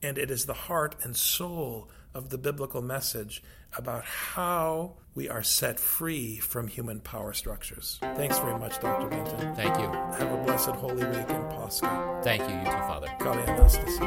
And 0.01 0.17
it 0.17 0.29
is 0.29 0.45
the 0.45 0.53
heart 0.53 0.95
and 1.03 1.15
soul 1.15 1.89
of 2.13 2.29
the 2.29 2.37
biblical 2.37 2.81
message 2.81 3.41
about 3.77 4.03
how 4.03 4.93
we 5.15 5.29
are 5.29 5.43
set 5.43 5.79
free 5.79 6.37
from 6.37 6.67
human 6.67 6.99
power 6.99 7.33
structures. 7.33 7.97
Thanks 8.01 8.37
very 8.39 8.59
much, 8.59 8.79
Dr. 8.79 9.07
Benton. 9.07 9.55
Thank 9.55 9.77
you. 9.77 9.87
Have 9.87 10.31
a 10.31 10.43
blessed 10.43 10.69
Holy 10.69 11.05
Week 11.05 11.29
in 11.29 11.43
Pascha. 11.49 12.21
Thank 12.23 12.41
you, 12.41 12.55
you 12.55 12.65
too, 12.65 12.71
Father. 12.71 13.07
Kali 13.19 13.41
Anastas. 13.43 13.99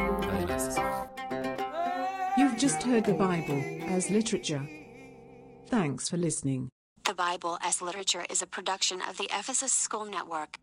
You've 2.36 2.58
just 2.58 2.82
heard 2.82 3.04
the 3.04 3.14
Bible 3.14 3.62
as 3.86 4.10
literature. 4.10 4.68
Thanks 5.68 6.08
for 6.08 6.16
listening. 6.16 6.70
The 7.04 7.14
Bible 7.14 7.56
as 7.62 7.80
Literature 7.80 8.24
is 8.28 8.42
a 8.42 8.46
production 8.46 9.00
of 9.00 9.16
the 9.16 9.28
Ephesus 9.32 9.72
School 9.72 10.04
Network. 10.04 10.58